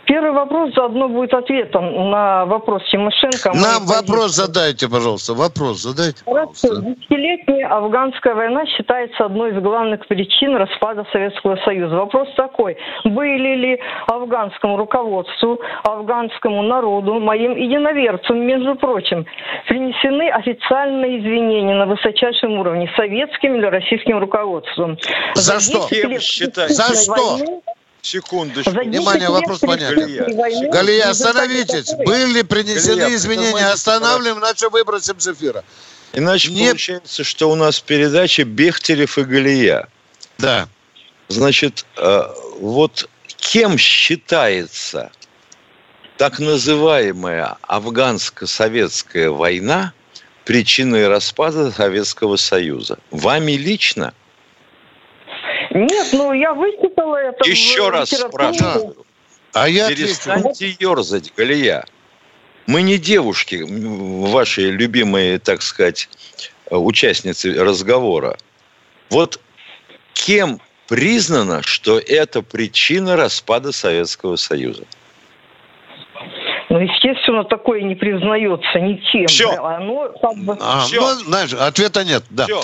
Первый 0.07 0.31
вопрос 0.31 0.73
заодно 0.75 1.09
будет 1.09 1.35
ответом 1.35 2.11
на 2.11 2.47
вопрос 2.47 2.83
Тимошенко. 2.91 3.53
Нам 3.55 3.85
вопрос 3.87 4.37
задайте, 4.37 4.89
пожалуйста. 4.89 5.35
Вопрос 5.35 5.83
задайте. 5.83 6.23
Хорошо. 6.25 6.81
Десятилетняя 6.81 7.69
афганская 7.69 8.35
война 8.35 8.65
считается 8.67 9.25
одной 9.25 9.51
из 9.51 9.61
главных 9.61 10.07
причин 10.07 10.55
распада 10.57 11.05
Советского 11.11 11.57
Союза. 11.65 11.97
Вопрос 11.97 12.29
такой. 12.37 12.77
Были 13.05 13.57
ли 13.57 13.81
афганскому 14.07 14.77
руководству, 14.77 15.61
афганскому 15.83 16.63
народу, 16.63 17.19
моим 17.19 17.57
единоверцам, 17.57 18.39
между 18.39 18.77
прочим, 18.77 19.27
принесены 19.67 20.31
официальные 20.31 21.19
извинения 21.19 21.75
на 21.75 21.87
высочайшем 21.87 22.53
уровне 22.53 22.89
советским 22.97 23.57
или 23.57 23.67
российским 23.67 24.19
руководством? 24.19 24.99
За, 25.35 25.59
За 25.59 25.61
что? 25.61 25.89
За 26.69 26.95
что? 26.95 27.37
Войны, 27.39 27.61
Секундочку. 28.07 28.71
Внимание, 28.71 29.29
вопрос 29.29 29.59
понятен. 29.59 29.97
Галия, 29.97 30.71
Галия 30.71 31.11
остановитесь. 31.11 31.93
Были 32.07 32.43
принесены 32.43 33.01
Галия, 33.01 33.17
изменения. 33.17 33.67
Останавливаем, 33.67 34.39
иначе 34.39 34.69
выбросим 34.69 35.19
с 35.19 35.27
эфира. 35.27 35.65
Иначе 36.13 36.53
Не... 36.53 36.69
получается, 36.69 37.25
что 37.25 37.51
у 37.51 37.57
нас 37.57 37.81
передача 37.81 38.45
Бехтерев 38.45 39.19
и 39.19 39.23
Галия. 39.25 39.89
Да. 40.39 40.69
Значит, 41.27 41.85
э, 41.97 42.23
вот 42.61 43.09
кем 43.39 43.77
считается 43.77 45.11
так 46.17 46.39
называемая 46.39 47.57
афганско-советская 47.63 49.31
война 49.31 49.93
причиной 50.45 51.09
распада 51.09 51.73
Советского 51.73 52.37
Союза? 52.37 52.99
Вами 53.11 53.53
лично– 53.53 54.15
нет, 55.77 56.09
ну 56.13 56.33
я 56.33 56.55
вычитала 56.55 57.17
это. 57.17 57.49
Еще 57.49 57.91
раз 57.91 58.11
спрашиваю. 58.11 59.07
А 59.53 59.69
я 59.69 59.89
Перестаньте 59.89 60.49
отвечу. 60.51 60.77
ерзать, 60.81 61.33
Галия. 61.37 61.87
Мы 62.67 62.83
не 62.83 62.99
девушки, 62.99 63.65
ваши 63.67 64.71
любимые, 64.71 65.39
так 65.39 65.63
сказать, 65.63 66.09
участницы 66.69 67.55
разговора. 67.55 68.37
Вот 69.09 69.41
кем 70.15 70.61
признано, 70.89 71.63
что 71.63 71.99
это 71.99 72.43
причина 72.43 73.17
распада 73.17 73.73
Советского 73.73 74.37
Союза? 74.37 74.85
Ну, 76.77 76.83
естественно, 76.83 77.43
такое 77.45 77.81
не 77.81 77.95
признается 77.95 78.79
никем. 78.81 79.27
Все. 79.29 79.51
Оно 79.51 80.13
как 80.21 80.37
бы... 80.37 80.59
а, 80.61 80.85
Все. 80.85 81.01
Ну, 81.01 81.25
знаешь, 81.25 81.55
ответа 81.55 82.05
нет. 82.05 82.23
Да. 82.29 82.45
Все. 82.45 82.63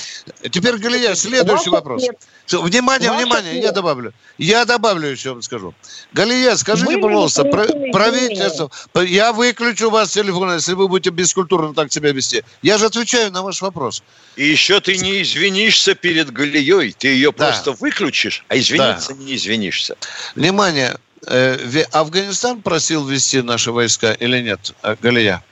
Теперь, 0.51 0.77
Галия, 0.77 1.15
следующий 1.15 1.71
вопрос. 1.71 2.03
Нет. 2.03 2.19
Внимание, 2.51 3.11
Ваша 3.11 3.25
внимание, 3.25 3.59
я 3.61 3.73
добавлю. 3.73 4.13
Я 4.37 4.67
добавлю 4.67 5.09
еще 5.09 5.31
вам 5.31 5.41
скажу. 5.41 5.73
Галия, 6.13 6.57
скажите, 6.57 6.97
вы 6.97 7.01
пожалуйста, 7.01 7.45
про, 7.45 7.65
правительство... 7.91 8.71
Я 9.01 9.33
выключу 9.33 9.89
вас 9.89 10.13
телефон, 10.13 10.53
если 10.53 10.75
вы 10.75 10.89
будете 10.89 11.09
бескультурно 11.09 11.73
так 11.73 11.91
себя 11.91 12.13
вести. 12.13 12.45
Я 12.61 12.77
же 12.77 12.85
отвечаю 12.85 13.33
на 13.33 13.43
ваш 13.43 13.63
вопрос. 13.63 14.03
И 14.37 14.45
еще 14.45 14.81
ты 14.81 14.99
не 14.99 15.23
извинишься 15.23 15.95
перед 15.95 16.31
Галией. 16.31 16.93
Ты 16.93 17.09
ее 17.09 17.33
да. 17.33 17.47
просто 17.47 17.73
выключишь, 17.73 18.45
а 18.49 18.59
извиниться 18.59 19.15
да. 19.15 19.25
не 19.25 19.37
извинишься. 19.37 19.97
Внимание, 20.37 20.99
Афганистан 21.27 22.62
просил 22.62 23.07
ввести 23.07 23.43
наши 23.43 23.70
войска 23.70 24.12
или 24.12 24.41
нет, 24.41 24.75
э, 24.83 24.97
Галия? 25.01 25.43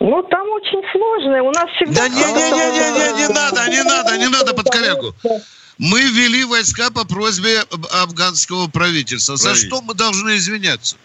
Ну, 0.00 0.22
там 0.22 0.48
очень 0.50 0.82
сложно. 0.92 1.42
У 1.42 1.50
нас 1.50 1.64
всегда... 1.76 2.02
Да 2.02 2.08
не-не-не, 2.08 3.12
не 3.16 3.28
надо, 3.32 3.70
не 3.70 3.82
надо, 3.82 4.18
не 4.18 4.28
надо 4.28 4.52
под 4.54 4.70
коллегу. 4.70 5.14
Мы 5.78 6.00
ввели 6.00 6.44
войска 6.44 6.90
по 6.90 7.06
просьбе 7.06 7.62
афганского 7.92 8.68
правительства. 8.68 9.36
За 9.36 9.54
что 9.54 9.80
мы 9.80 9.94
должны 9.94 10.36
извиняться? 10.36 10.96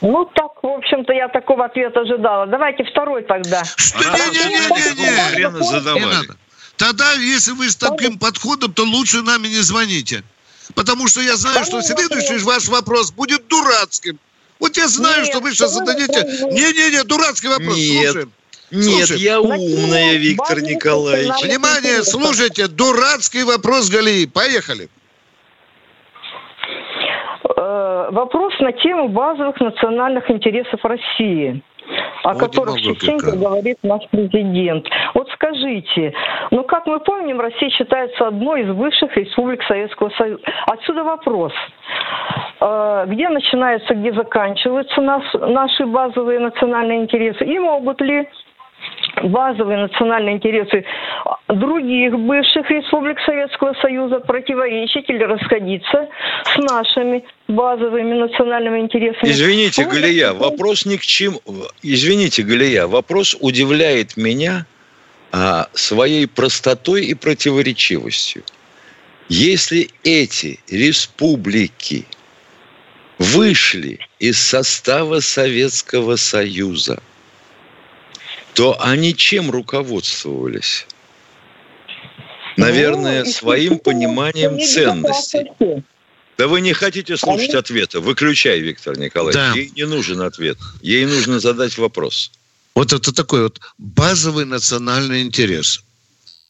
Ну, 0.00 0.24
так, 0.34 0.60
в 0.62 0.66
общем-то, 0.66 1.12
я 1.12 1.28
такого 1.28 1.66
ответа 1.66 2.00
ожидала. 2.00 2.46
Давайте 2.46 2.82
второй 2.84 3.22
тогда. 3.22 3.62
Не-не-не-не-не. 3.96 6.34
Тогда, 6.76 7.12
если 7.12 7.52
вы 7.52 7.70
с 7.70 7.76
таким 7.76 8.18
подходом, 8.18 8.72
то 8.72 8.82
лучше 8.82 9.22
нами 9.22 9.46
не 9.48 9.62
звоните. 9.62 10.24
Потому 10.74 11.08
что 11.08 11.20
я 11.20 11.36
знаю, 11.36 11.64
что 11.64 11.82
следующий 11.82 12.38
ваш 12.44 12.68
вопрос 12.68 13.10
будет 13.10 13.46
дурацким. 13.48 14.18
Вот 14.60 14.76
я 14.76 14.88
знаю, 14.88 15.22
Нет, 15.22 15.26
что 15.26 15.40
вы 15.40 15.52
сейчас 15.52 15.72
зададите... 15.72 16.22
Не-не-не, 16.50 17.04
дурацкий 17.04 17.48
вопрос. 17.48 17.76
Нет. 17.76 18.12
Слушаем. 18.12 18.32
Нет, 18.70 19.06
Слушай, 19.06 19.18
я 19.20 19.40
умная, 19.40 20.14
Виктор 20.16 20.62
Николаевич. 20.62 21.42
Внимание, 21.42 22.02
слушайте, 22.02 22.66
дурацкий 22.66 23.44
вопрос, 23.44 23.90
Галии. 23.90 24.26
Поехали. 24.26 24.88
Э, 27.56 28.08
вопрос 28.10 28.54
на 28.60 28.72
тему 28.72 29.08
базовых 29.08 29.60
национальных 29.60 30.30
интересов 30.30 30.80
России 30.84 31.62
о 32.24 32.32
вот 32.32 32.40
которых 32.40 32.80
частенько 32.80 33.32
говорит 33.36 33.76
наш 33.82 34.02
президент. 34.10 34.86
Вот 35.12 35.23
скажите, 35.44 36.12
ну 36.50 36.64
как 36.64 36.86
мы 36.86 37.00
помним, 37.00 37.40
Россия 37.40 37.70
считается 37.70 38.28
одной 38.28 38.62
из 38.62 38.70
высших 38.70 39.16
республик 39.16 39.62
Советского 39.64 40.10
Союза. 40.10 40.42
Отсюда 40.66 41.04
вопрос. 41.04 41.52
Э, 42.60 43.04
где 43.06 43.28
начинаются, 43.28 43.94
где 43.94 44.12
заканчиваются 44.12 45.00
нас, 45.00 45.22
наши 45.34 45.86
базовые 45.86 46.40
национальные 46.40 47.02
интересы? 47.02 47.44
И 47.44 47.58
могут 47.58 48.00
ли 48.00 48.28
базовые 49.22 49.78
национальные 49.78 50.36
интересы 50.36 50.84
других 51.48 52.18
бывших 52.18 52.70
республик 52.70 53.18
Советского 53.24 53.74
Союза 53.80 54.20
противоречить 54.20 55.08
или 55.08 55.22
расходиться 55.22 56.08
с 56.44 56.56
нашими 56.58 57.24
базовыми 57.48 58.14
национальными 58.14 58.80
интересами. 58.80 59.30
Извините, 59.30 59.84
Галия, 59.84 60.32
вопрос 60.32 60.84
ни 60.84 60.96
к 60.96 61.02
чему. 61.02 61.40
Извините, 61.82 62.42
Галия, 62.42 62.86
вопрос 62.86 63.36
удивляет 63.40 64.16
меня 64.16 64.66
своей 65.74 66.26
простотой 66.26 67.06
и 67.06 67.14
противоречивостью. 67.14 68.42
Если 69.28 69.90
эти 70.02 70.60
республики 70.68 72.06
вышли 73.18 73.98
из 74.18 74.38
состава 74.38 75.20
Советского 75.20 76.16
Союза– 76.16 77.02
то 78.54 78.80
они 78.80 79.14
чем 79.14 79.50
руководствовались? 79.50 80.86
Наверное, 82.56 83.24
ну, 83.24 83.30
своим 83.30 83.78
пониманием 83.80 84.60
ценностей. 84.60 85.50
Да 86.38 86.48
вы 86.48 86.60
не 86.60 86.72
хотите 86.72 87.16
слушать 87.16 87.54
ответа. 87.54 88.00
Выключай, 88.00 88.60
Виктор 88.60 88.98
Николаевич. 88.98 89.34
Да. 89.34 89.52
Ей 89.54 89.72
не 89.74 89.86
нужен 89.86 90.20
ответ. 90.20 90.56
Ей 90.82 91.04
нужно 91.06 91.40
задать 91.40 91.76
вопрос. 91.78 92.30
Вот 92.74 92.92
это 92.92 93.12
такой 93.12 93.44
вот 93.44 93.60
базовый 93.78 94.44
национальный 94.44 95.22
интерес 95.22 95.84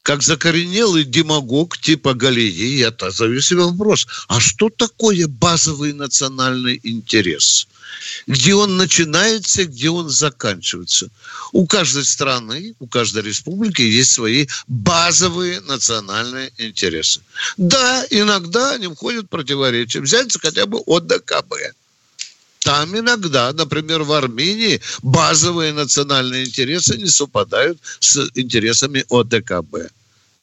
как 0.05 0.23
закоренелый 0.23 1.05
демагог 1.05 1.79
типа 1.79 2.13
Галии, 2.13 2.77
я 2.77 2.91
задаю 2.91 3.41
себе 3.41 3.63
вопрос, 3.63 4.07
а 4.29 4.39
что 4.39 4.69
такое 4.69 5.27
базовый 5.27 5.95
национальный 5.95 6.79
интерес? 6.83 7.67
Где 8.27 8.55
он 8.55 8.77
начинается, 8.77 9.65
где 9.65 9.89
он 9.89 10.11
заканчивается? 10.11 11.09
У 11.53 11.67
каждой 11.67 12.05
страны, 12.05 12.75
у 12.81 12.87
каждой 12.87 13.23
республики 13.23 13.81
есть 13.81 14.13
свои 14.13 14.47
базовые 14.69 15.63
национальные 15.63 16.53
интересы. 16.59 17.23
Да, 17.57 18.05
иногда 18.11 18.73
они 18.73 18.89
входят 18.89 19.25
в 19.25 19.29
противоречие. 19.29 20.03
Взять 20.03 20.39
хотя 20.39 20.67
бы 20.67 20.83
ОДКБ. 20.87 21.55
Там 22.65 22.99
иногда, 22.99 23.53
например, 23.53 24.03
в 24.05 24.13
Армении 24.13 24.81
базовые 25.03 25.75
национальные 25.75 26.47
интересы 26.47 26.97
не 26.97 27.07
совпадают 27.07 27.79
с 28.01 28.31
интересами 28.35 29.05
ОДКБ. 29.11 29.93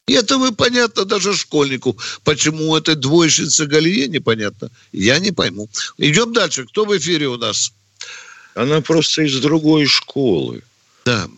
И 0.06 0.12
это 0.12 0.38
вы 0.38 0.52
понятно 0.52 1.04
даже 1.04 1.34
школьнику. 1.34 1.96
Почему 2.24 2.76
этой 2.76 2.94
двоечнице 2.94 3.66
Галие 3.66 4.06
непонятно. 4.06 4.68
Я 4.92 5.18
не 5.18 5.32
пойму. 5.32 5.68
Идем 5.98 6.32
дальше. 6.32 6.64
Кто 6.64 6.84
в 6.84 6.96
эфире 6.96 7.26
у 7.26 7.36
нас? 7.36 7.72
Она 8.54 8.80
просто 8.80 9.22
из 9.22 9.40
другой 9.40 9.86
школы. 9.86 10.62
Да. 11.04 11.28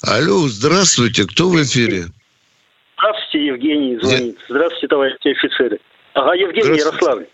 Алло, 0.00 0.48
здравствуйте. 0.48 1.26
Кто 1.26 1.50
в 1.50 1.62
эфире? 1.62 2.06
Здравствуйте, 2.96 3.46
Евгений 3.46 3.98
звонит. 4.00 4.38
Здравствуйте, 4.48 4.88
товарищи 4.88 5.28
офицеры. 5.28 5.80
Ага, 6.14 6.34
Евгений 6.34 6.78
Ярославль. 6.78 7.26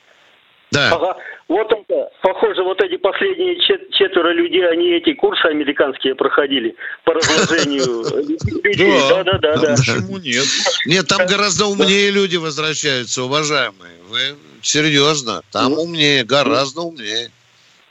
Да. 0.70 0.94
Ага. 0.94 1.16
Вот 1.48 1.72
это, 1.72 2.10
похоже, 2.20 2.62
вот 2.62 2.80
эти 2.82 2.98
последние 2.98 3.56
чет- 3.66 3.90
четверо 3.92 4.32
людей, 4.32 4.68
они 4.68 4.90
эти 4.90 5.14
курсы 5.14 5.46
американские 5.46 6.14
проходили 6.14 6.76
по 7.04 7.14
разложению 7.14 8.04
людей. 8.62 9.00
Да, 9.08 9.24
да, 9.24 9.38
да, 9.38 9.56
да. 9.56 9.74
Почему 9.76 10.18
нет? 10.18 10.44
Нет, 10.84 11.08
там 11.08 11.26
гораздо 11.26 11.66
умнее 11.66 12.10
люди 12.10 12.36
возвращаются, 12.36 13.22
уважаемые. 13.22 13.92
Вы 14.08 14.36
серьезно? 14.60 15.42
Там 15.50 15.72
ну. 15.72 15.82
умнее, 15.82 16.24
гораздо 16.24 16.82
умнее. 16.82 17.30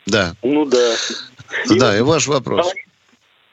Да. 0.05 0.35
Ну 0.43 0.65
да. 0.65 0.95
Да, 1.69 1.97
и 1.97 2.01
ваш 2.01 2.27
вопрос. 2.27 2.71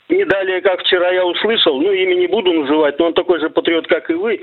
Не 0.09 0.25
далее, 0.27 0.61
как 0.61 0.81
вчера 0.81 1.11
я 1.13 1.25
услышал, 1.25 1.81
ну, 1.81 1.91
имя 1.91 2.15
не 2.15 2.27
буду 2.27 2.53
называть, 2.53 2.99
но 2.99 3.07
он 3.07 3.15
такой 3.15 3.41
же 3.41 3.49
патриот, 3.49 3.87
как 3.87 4.11
и 4.11 4.15
вы, 4.15 4.41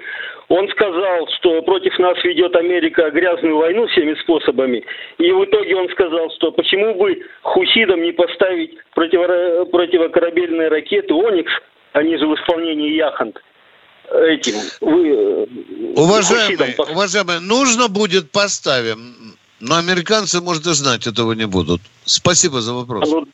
он 0.48 0.68
сказал, 0.70 1.28
что 1.38 1.62
против 1.62 1.98
нас 2.00 2.18
ведет 2.24 2.56
Америка 2.56 3.12
грязную 3.12 3.58
войну 3.58 3.88
всеми 3.88 4.16
способами, 4.22 4.84
и 5.20 5.32
в 5.32 5.46
итоге 5.46 5.76
он 5.76 5.90
сказал, 5.90 6.32
что 6.32 6.52
почему 6.52 6.96
бы 6.96 7.22
хусидам 7.42 8.02
не 8.02 8.12
поставить 8.12 8.76
противо 8.96 9.66
противокорабельные 9.66 10.70
ракеты 10.70 11.14
«Оникс», 11.14 11.52
они 11.94 12.18
же 12.18 12.26
в 12.26 12.36
исполнении 12.36 12.96
«Яхант», 12.96 13.40
этим. 14.12 14.56
Вы, 14.82 15.10
э, 15.10 15.46
уважаемый, 15.96 16.76
уважаемый, 16.92 17.40
нужно 17.40 17.88
будет 17.88 18.32
поставим, 18.32 19.38
но 19.60 19.76
американцы, 19.76 20.42
может, 20.42 20.66
и 20.66 20.74
знать 20.74 21.08
этого 21.08 21.34
не 21.34 21.46
будут. 21.46 21.82
Спасибо 22.04 22.62
за 22.62 22.74
вопрос. 22.74 23.10
Ну, 23.10 23.28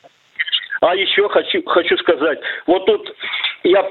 а 0.80 0.94
еще 0.94 1.28
хочу, 1.28 1.62
хочу 1.66 1.96
сказать, 1.98 2.38
вот 2.66 2.86
тут 2.86 3.14
я 3.64 3.82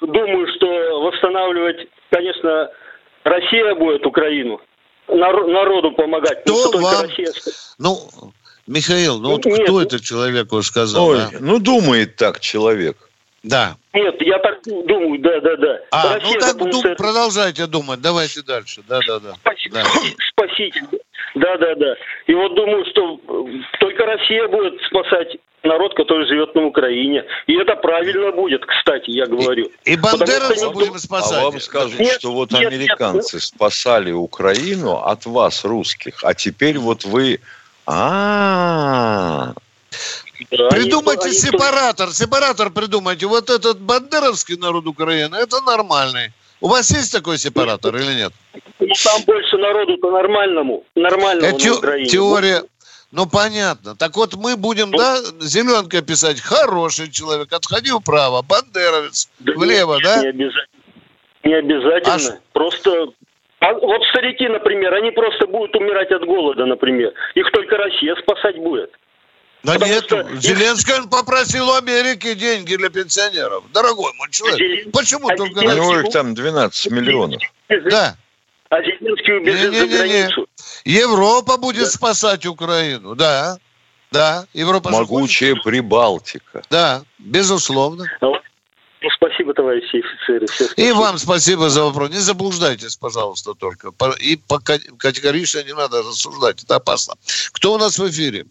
думаю, 0.00 0.46
что 0.54 1.00
восстанавливать, 1.02 1.88
конечно, 2.10 2.70
Россия 3.24 3.74
будет 3.74 4.06
Украину, 4.06 4.60
народу 5.08 5.92
помогать. 5.92 6.42
Кто 6.42 6.70
ну, 6.72 6.80
вам... 6.80 7.02
Россия... 7.02 7.28
Ну, 7.78 7.98
Михаил, 8.66 9.18
ну 9.18 9.30
вот 9.30 9.46
Нет, 9.46 9.62
кто 9.62 9.72
ну... 9.72 9.80
это 9.80 10.02
человеку 10.02 10.62
сказал? 10.62 11.08
Ой, 11.08 11.22
а? 11.22 11.30
Ну, 11.40 11.58
думает 11.58 12.16
так 12.16 12.40
человек. 12.40 12.96
Да. 13.42 13.76
Нет, 13.94 14.16
я 14.20 14.38
так 14.38 14.60
думаю, 14.64 15.20
да, 15.20 15.40
да, 15.40 15.56
да. 15.56 15.80
А, 15.90 16.14
Россия, 16.14 16.34
ну 16.34 16.40
так 16.40 16.56
дум, 16.58 16.96
продолжайте 16.96 17.66
думать, 17.66 18.00
давайте 18.00 18.42
дальше, 18.42 18.82
да, 18.86 19.00
да, 19.06 19.20
да. 19.20 19.34
Спасибо. 19.40 19.76
Да. 19.76 19.84
Спаситель. 20.32 20.97
Да, 21.38 21.56
да, 21.58 21.74
да. 21.74 21.94
И 22.26 22.34
вот 22.34 22.54
думаю, 22.54 22.84
что 22.90 23.20
только 23.80 24.06
Россия 24.06 24.48
будет 24.48 24.80
спасать 24.82 25.36
народ, 25.62 25.94
который 25.94 26.26
живет 26.26 26.54
на 26.54 26.66
Украине. 26.66 27.24
И 27.46 27.54
это 27.54 27.76
правильно 27.76 28.32
будет, 28.32 28.64
кстати, 28.64 29.10
я 29.10 29.26
говорю. 29.26 29.70
И, 29.84 29.92
и 29.92 29.96
бандеровцев 29.96 30.72
будем 30.72 30.98
спасать. 30.98 31.38
А 31.38 31.44
вам 31.44 31.60
скажут, 31.60 31.98
нет, 31.98 32.18
что 32.18 32.32
вот 32.32 32.52
нет, 32.52 32.72
американцы 32.72 33.36
нет, 33.36 33.42
спасали 33.42 34.12
Украину 34.12 34.96
от 34.96 35.26
вас, 35.26 35.64
русских, 35.64 36.20
а 36.22 36.34
теперь 36.34 36.78
вот 36.78 37.04
вы... 37.04 37.40
А, 37.86 39.52
-а, 39.52 39.54
-а. 39.54 39.62
Да, 40.50 40.68
Придумайте 40.68 41.28
они, 41.28 41.34
сепаратор, 41.34 42.06
они... 42.06 42.14
сепаратор 42.14 42.70
придумайте. 42.70 43.26
Вот 43.26 43.50
этот 43.50 43.80
бандеровский 43.80 44.56
народ 44.56 44.86
Украины, 44.86 45.36
это 45.36 45.60
нормальный. 45.62 46.32
У 46.60 46.68
вас 46.68 46.90
есть 46.90 47.12
такой 47.12 47.38
сепаратор 47.38 47.94
или 47.96 48.14
нет? 48.14 48.32
Ну, 48.80 48.94
там 49.04 49.22
больше 49.26 49.56
народу 49.58 49.98
по 49.98 50.10
нормальному, 50.10 50.84
нормальному 50.94 51.56
это 51.56 51.66
на 51.66 51.74
Украине. 51.74 52.08
Теория, 52.08 52.62
ну, 53.12 53.26
понятно. 53.26 53.96
Так 53.96 54.16
вот 54.16 54.34
мы 54.34 54.56
будем, 54.56 54.90
ну, 54.90 54.98
да, 54.98 55.18
зеленкой 55.40 56.02
писать, 56.02 56.40
хороший 56.40 57.10
человек, 57.10 57.52
отходи 57.52 57.90
вправо, 57.90 58.42
бандеровец, 58.42 59.28
да 59.38 59.52
влево, 59.54 59.94
нет, 59.94 60.02
да? 60.04 60.22
Не 60.22 60.28
обязательно. 60.28 60.68
Не 61.44 61.54
обязательно. 61.54 62.34
А 62.34 62.40
просто 62.52 63.08
а 63.60 63.72
вот 63.72 64.02
старики, 64.10 64.46
например, 64.46 64.94
они 64.94 65.10
просто 65.10 65.46
будут 65.46 65.74
умирать 65.74 66.10
от 66.12 66.24
голода, 66.24 66.64
например. 66.64 67.12
Их 67.34 67.50
только 67.50 67.76
Россия 67.76 68.14
спасать 68.16 68.56
будет. 68.56 68.92
Да 69.64 69.74
Потому 69.74 69.92
нет, 69.92 70.04
что... 70.04 70.36
Зеленский 70.36 70.94
он 70.94 71.08
попросил 71.08 71.68
у 71.68 71.74
Америки 71.74 72.34
деньги 72.34 72.76
для 72.76 72.90
пенсионеров. 72.90 73.64
Дорогой 73.72 74.12
мой 74.14 74.30
человек, 74.30 74.58
Зелен... 74.58 74.92
почему 74.92 75.28
а 75.28 75.36
только... 75.36 75.58
У 75.58 75.62
него 75.62 75.98
их 76.00 76.12
там 76.12 76.34
12 76.34 76.92
миллионов. 76.92 77.42
Да. 77.68 78.16
А 78.70 78.82
Зеленский 78.82 79.36
убежит 79.36 79.72
не, 79.72 79.80
не, 79.80 79.86
не, 79.86 79.90
за 79.90 79.96
границу. 79.96 80.48
Европа 80.84 81.56
будет 81.56 81.84
да. 81.84 81.90
спасать 81.90 82.46
Украину, 82.46 83.14
да. 83.14 83.58
Да, 84.10 84.46
Европа 84.54 84.90
Могучая 84.90 85.54
будет... 85.54 85.64
Прибалтика. 85.64 86.62
Да, 86.70 87.02
безусловно. 87.18 88.06
Ну, 88.20 88.34
спасибо, 89.16 89.54
товарищи 89.54 90.02
офицеры. 90.02 90.46
И 90.76 90.92
вам 90.92 91.18
спасибо 91.18 91.68
за 91.68 91.84
вопрос. 91.84 92.10
Не 92.10 92.18
заблуждайтесь, 92.18 92.96
пожалуйста, 92.96 93.54
только. 93.54 93.92
И 94.20 94.38
категорично 94.98 95.62
не 95.64 95.74
надо 95.74 96.02
рассуждать, 96.02 96.62
это 96.62 96.76
опасно. 96.76 97.14
Кто 97.52 97.74
у 97.74 97.78
нас 97.78 97.98
в 97.98 98.08
эфире? 98.08 98.46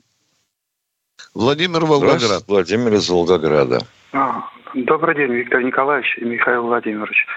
Владимир 1.38 1.86
Волгоград. 1.86 2.44
Владимир 2.48 2.96
из 2.96 3.10
Волгограда. 3.10 3.82
А, 4.12 4.42
добрый 4.74 5.16
день, 5.16 5.36
Виктор 5.36 5.62
Николаевич 5.62 6.18
и 6.18 6.26
Михаил 6.26 6.64
Владимирович. 6.64 7.28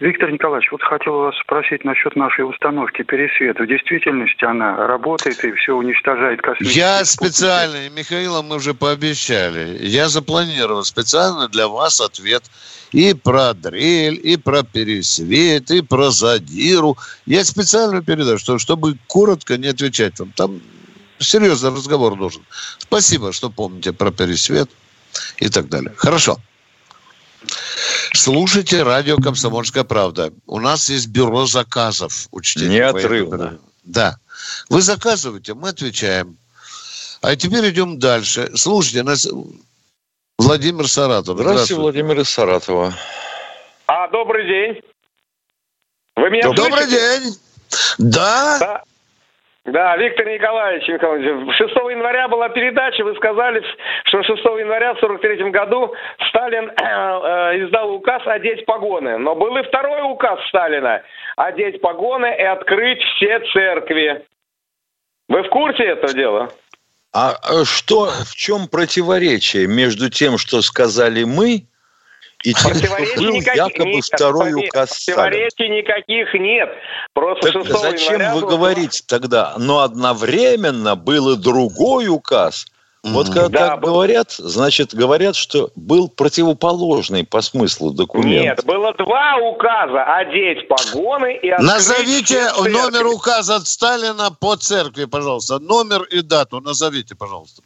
Виктор 0.00 0.30
Николаевич, 0.30 0.70
вот 0.70 0.82
хотел 0.82 1.14
вас 1.14 1.34
спросить 1.38 1.82
насчет 1.82 2.14
нашей 2.14 2.46
установки 2.46 3.02
«Пересвет». 3.02 3.58
В 3.58 3.66
действительности 3.66 4.44
она 4.44 4.86
работает 4.86 5.42
и 5.44 5.52
все 5.52 5.74
уничтожает 5.74 6.42
космические 6.42 6.84
Я 6.84 7.04
специально, 7.06 7.88
Михаила 7.88 8.42
мы 8.42 8.56
уже 8.56 8.74
пообещали, 8.74 9.78
я 9.80 10.08
запланировал 10.08 10.84
специально 10.84 11.48
для 11.48 11.68
вас 11.68 12.02
ответ 12.02 12.42
и 12.92 13.14
про 13.14 13.54
дрель, 13.54 14.20
и 14.22 14.36
про 14.36 14.62
пересвет, 14.62 15.70
и 15.70 15.80
про 15.80 16.10
задиру. 16.10 16.98
Я 17.24 17.44
специально 17.44 18.02
передаю, 18.02 18.36
что, 18.36 18.58
чтобы 18.58 18.98
коротко 19.06 19.56
не 19.56 19.68
отвечать 19.68 20.20
вам. 20.20 20.32
Там 20.36 20.60
серьезный 21.22 21.70
разговор 21.70 22.16
нужен. 22.16 22.44
Спасибо, 22.78 23.32
что 23.32 23.50
помните 23.50 23.92
про 23.92 24.10
пересвет 24.10 24.70
и 25.38 25.48
так 25.48 25.68
далее. 25.68 25.92
Хорошо. 25.96 26.38
Слушайте 28.14 28.82
радио 28.82 29.16
«Комсомольская 29.16 29.84
правда». 29.84 30.32
У 30.46 30.60
нас 30.60 30.88
есть 30.90 31.08
бюро 31.08 31.46
заказов. 31.46 32.28
Учтите. 32.30 32.68
Неотрывно. 32.68 33.58
Да. 33.84 34.18
Вы 34.68 34.82
заказываете, 34.82 35.54
мы 35.54 35.70
отвечаем. 35.70 36.36
А 37.20 37.34
теперь 37.36 37.70
идем 37.70 37.98
дальше. 37.98 38.50
Слушайте, 38.54 39.02
нас... 39.02 39.28
Владимир 40.38 40.88
Саратов. 40.88 41.38
Здравствуйте, 41.38 41.74
Здравствуйте, 41.74 41.80
Владимир 41.80 42.20
из 42.20 42.28
Саратова. 42.28 42.94
А, 43.86 44.08
добрый 44.08 44.46
день. 44.46 44.82
Вы 46.16 46.30
меня 46.30 46.42
Добрый 46.52 46.84
слышите? 46.84 47.20
день. 47.20 47.38
Да? 47.98 48.58
да. 48.58 48.82
Да, 49.64 49.96
Виктор 49.96 50.26
Николаевич 50.26 50.88
Николаевич, 50.88 51.56
6 51.56 51.70
января 51.92 52.26
была 52.26 52.48
передача, 52.48 53.04
вы 53.04 53.14
сказали, 53.14 53.62
что 54.06 54.22
6 54.24 54.44
января 54.58 54.94
в 54.94 54.98
43 54.98 55.50
году 55.50 55.94
Сталин 56.28 56.68
э, 56.68 56.74
э, 56.74 57.64
издал 57.64 57.92
указ 57.92 58.22
одеть 58.26 58.66
погоны. 58.66 59.18
Но 59.18 59.36
был 59.36 59.56
и 59.56 59.62
второй 59.62 60.02
указ 60.10 60.40
Сталина 60.48 61.02
одеть 61.36 61.80
погоны 61.80 62.34
и 62.36 62.42
открыть 62.42 63.00
все 63.14 63.38
церкви. 63.52 64.26
Вы 65.28 65.42
в 65.44 65.48
курсе 65.50 65.84
этого 65.84 66.12
дела? 66.12 66.50
А 67.14 67.34
э, 67.34 67.64
что, 67.64 68.06
в 68.06 68.34
чем 68.34 68.66
противоречие 68.66 69.68
между 69.68 70.10
тем, 70.10 70.38
что 70.38 70.60
сказали 70.60 71.22
мы, 71.22 71.66
и 72.42 72.54
тем, 72.54 72.74
что 72.74 72.96
был 73.16 73.34
якобы 73.34 73.84
нет, 73.84 74.04
второй 74.04 74.54
указ 74.54 75.04
Противоречий 75.04 75.68
никаких 75.68 76.34
нет. 76.34 76.70
Просто 77.14 77.52
так 77.52 77.66
зачем 77.66 78.34
вы 78.34 78.40
было... 78.40 78.50
говорите 78.50 79.02
тогда? 79.06 79.54
Но 79.58 79.80
одновременно 79.80 80.96
был 80.96 81.30
и 81.30 81.36
другой 81.36 82.08
указ. 82.08 82.66
Вот 83.04 83.26
когда 83.30 83.48
да, 83.48 83.68
так 83.70 83.80
был... 83.80 83.94
говорят, 83.94 84.30
значит, 84.30 84.94
говорят, 84.94 85.34
что 85.34 85.70
был 85.74 86.08
противоположный 86.08 87.24
по 87.24 87.40
смыслу 87.40 87.90
документ. 87.90 88.44
Нет, 88.44 88.64
было 88.64 88.94
два 88.94 89.38
указа. 89.38 90.04
Одеть 90.04 90.68
погоны 90.68 91.36
и 91.36 91.50
Назовите 91.50 92.48
номер 92.58 93.06
указа 93.06 93.56
от 93.56 93.66
Сталина 93.66 94.30
по 94.30 94.56
церкви, 94.56 95.06
пожалуйста. 95.06 95.58
Номер 95.58 96.02
и 96.04 96.22
дату 96.22 96.60
назовите, 96.60 97.16
пожалуйста. 97.16 97.62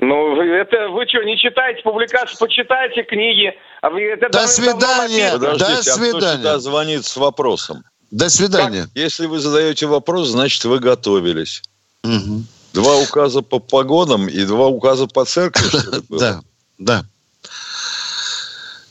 Ну, 0.00 0.40
это 0.40 0.90
вы 0.90 1.06
что, 1.08 1.22
не 1.24 1.36
читаете 1.36 1.82
публикации, 1.82 2.36
почитайте 2.38 3.02
книги. 3.02 3.52
А 3.82 3.90
вы, 3.90 4.02
это 4.02 4.28
До 4.30 4.46
свидания. 4.46 5.32
Подождите, 5.32 5.74
До 5.74 5.82
свидания. 5.82 6.16
А 6.16 6.18
кто 6.18 6.36
сюда 6.36 6.58
звонит 6.60 7.04
с 7.04 7.16
вопросом? 7.16 7.82
До 8.12 8.30
свидания. 8.30 8.82
Как? 8.82 8.90
Если 8.94 9.26
вы 9.26 9.40
задаете 9.40 9.86
вопрос, 9.86 10.28
значит, 10.28 10.64
вы 10.64 10.78
готовились. 10.78 11.62
Угу. 12.04 12.42
Два 12.74 12.96
указа 12.98 13.42
по 13.42 13.58
погонам 13.58 14.28
и 14.28 14.44
два 14.44 14.68
указа 14.68 15.06
по 15.08 15.24
церкви. 15.24 15.68
Да, 16.08 16.42
да. 16.78 17.04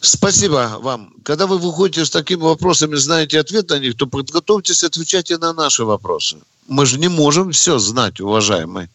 Спасибо 0.02 0.78
вам. 0.80 1.14
Когда 1.24 1.48
вы 1.48 1.58
выходите 1.58 2.06
с 2.06 2.10
такими 2.10 2.42
вопросами, 2.42 2.96
знаете 2.96 3.40
ответ 3.40 3.70
на 3.70 3.80
них, 3.80 3.96
то 3.96 4.08
подготовьтесь 4.08 4.84
отвечать 4.84 5.32
и 5.32 5.38
на 5.38 5.54
наши 5.54 5.86
вопросы. 5.86 6.38
Мы 6.68 6.86
же 6.86 7.00
не 7.00 7.08
можем 7.08 7.52
все 7.52 7.78
знать, 7.78 8.20
уважаемые. 8.20 8.90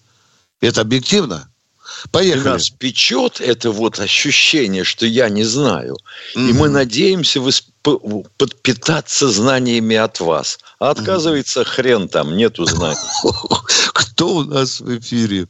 Это 0.61 0.83
объективно. 0.83 1.49
Поехали. 2.11 2.55
Нас 2.55 2.71
печет 2.71 3.41
это 3.41 3.71
вот 3.71 3.99
ощущение, 3.99 4.85
что 4.85 5.07
я 5.07 5.29
не 5.29 5.45
знаю. 5.45 5.97
Mm-hmm. 6.37 6.51
И 6.51 6.53
мы 6.53 6.69
надеемся 6.69 7.41
восп- 7.41 8.27
подпитаться 8.37 9.29
знаниями 9.29 9.97
от 9.97 10.21
вас. 10.21 10.59
А 10.79 10.91
отказывается 10.91 11.61
mm-hmm. 11.61 11.65
хрен 11.65 12.09
там, 12.09 12.37
нету 12.37 12.65
знаний. 12.65 12.97
Кто 13.93 14.29
у 14.29 14.45
нас 14.45 14.81
в 14.81 14.99
эфире? 14.99 15.47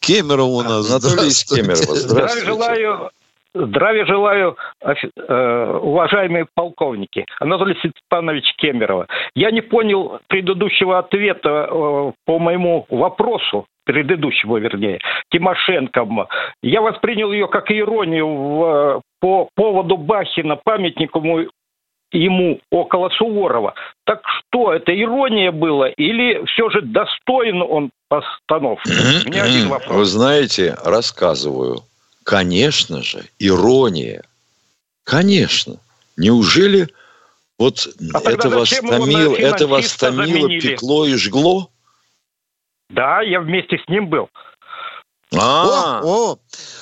Кемеров 0.00 0.48
у 0.48 0.62
нас. 0.62 0.90
Анатолий 0.90 1.32
Кемеров. 1.48 1.78
Здравия 1.96 2.44
желаю. 2.44 3.10
Здравия 3.54 4.04
желаю, 4.04 4.56
э, 4.84 5.78
уважаемые 5.82 6.46
полковники. 6.54 7.24
Анатолий 7.40 7.76
Степанович 7.78 8.44
Кемерова. 8.56 9.06
Я 9.34 9.50
не 9.50 9.62
понял 9.62 10.20
предыдущего 10.28 10.98
ответа 10.98 11.66
э, 11.68 12.12
по 12.24 12.38
моему 12.38 12.86
вопросу 12.90 13.66
предыдущего, 13.88 14.58
вернее, 14.58 15.00
Тимошенко. 15.30 16.06
Я 16.62 16.82
воспринял 16.82 17.32
ее 17.32 17.48
как 17.48 17.70
иронию 17.70 18.26
в, 18.26 19.02
по 19.18 19.48
поводу 19.54 19.96
Бахина, 19.96 20.56
памятнику 20.56 21.20
ему 22.12 22.60
около 22.70 23.08
Суворова. 23.08 23.72
Так 24.04 24.20
что, 24.26 24.74
это 24.74 24.92
ирония 24.92 25.52
была 25.52 25.88
или 25.88 26.44
все 26.46 26.68
же 26.68 26.82
достоин 26.82 27.62
он 27.62 27.90
постановки? 28.08 28.90
У 29.26 29.30
меня 29.30 29.44
один 29.44 29.68
вопрос. 29.68 29.96
Вы 29.96 30.04
знаете, 30.04 30.76
рассказываю. 30.84 31.80
Конечно 32.24 33.02
же, 33.02 33.24
ирония. 33.38 34.22
Конечно. 35.04 35.76
Неужели 36.18 36.88
вот 37.58 37.88
а 38.12 38.30
это 38.30 38.50
вас 38.50 38.68
томило, 38.68 39.34
это 39.34 39.66
вас 39.66 39.96
томило, 39.96 40.48
пекло 40.60 41.06
и 41.06 41.14
жгло? 41.14 41.70
Да, 42.90 43.22
я 43.22 43.40
вместе 43.40 43.78
с 43.78 43.88
ним 43.88 44.08
был. 44.08 44.28
А, 45.36 46.00
о, 46.02 46.06
о. 46.06 46.38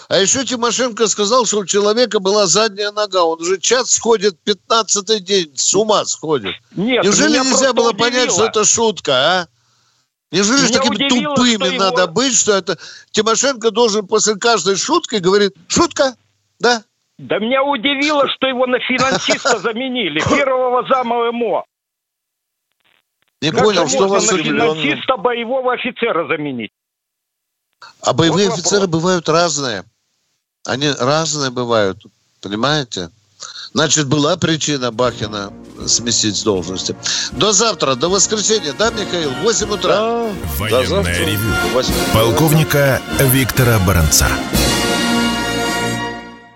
а 0.08 0.18
еще 0.18 0.44
Тимошенко 0.44 1.08
сказал, 1.08 1.46
что 1.46 1.58
у 1.58 1.66
человека 1.66 2.20
была 2.20 2.46
задняя 2.46 2.92
нога. 2.92 3.24
Он 3.24 3.40
уже 3.40 3.58
час 3.58 3.90
сходит, 3.90 4.38
15 4.44 5.24
день, 5.24 5.50
с 5.56 5.74
ума 5.74 6.04
сходит. 6.04 6.54
Нет, 6.76 7.02
Неужели 7.02 7.38
нельзя 7.38 7.72
было 7.72 7.90
удивило. 7.90 8.08
понять, 8.08 8.30
что 8.30 8.44
это 8.44 8.64
шутка, 8.64 9.12
а? 9.12 9.46
Неужели 10.30 10.68
меня 10.68 10.78
такими 10.78 11.06
удивило, 11.06 11.34
тупыми 11.34 11.76
надо 11.76 12.02
его... 12.02 12.12
быть, 12.12 12.36
что 12.36 12.52
это 12.52 12.78
Тимошенко 13.10 13.72
должен 13.72 14.06
после 14.06 14.36
каждой 14.36 14.76
шутки 14.76 15.16
говорить 15.16 15.52
«шутка», 15.66 16.16
да? 16.60 16.82
Да 17.18 17.38
меня 17.38 17.64
удивило, 17.64 18.28
что 18.28 18.46
его 18.46 18.66
на 18.66 18.78
финансиста 18.78 19.58
заменили, 19.58 20.20
первого 20.28 20.86
зама 20.88 21.32
МО. 21.32 21.64
Не 23.42 23.52
понял, 23.52 23.88
что 23.88 24.08
вас... 24.08 24.30
на 24.30 24.38
финансиста 24.38 25.16
боевого 25.16 25.74
офицера 25.74 26.26
заменить? 26.26 26.70
А 28.00 28.12
боевые 28.12 28.48
вот 28.48 28.58
офицеры 28.58 28.86
бывают 28.86 29.28
разные. 29.28 29.84
Они 30.64 30.90
разные 30.90 31.50
бывают, 31.50 31.98
понимаете? 32.40 33.10
Значит, 33.72 34.06
была 34.06 34.36
причина 34.38 34.90
Бахина 34.90 35.52
сместить 35.86 36.36
с 36.36 36.42
должности. 36.42 36.96
До 37.32 37.52
завтра, 37.52 37.94
до 37.94 38.08
воскресенья, 38.08 38.72
да, 38.72 38.90
Михаил? 38.90 39.30
8 39.42 39.70
утра. 39.70 39.96
Да, 39.96 40.32
Военное 40.56 41.26
ревю. 41.26 41.52
Полковника 42.14 43.02
Виктора 43.20 43.78
Баранца. 43.80 44.28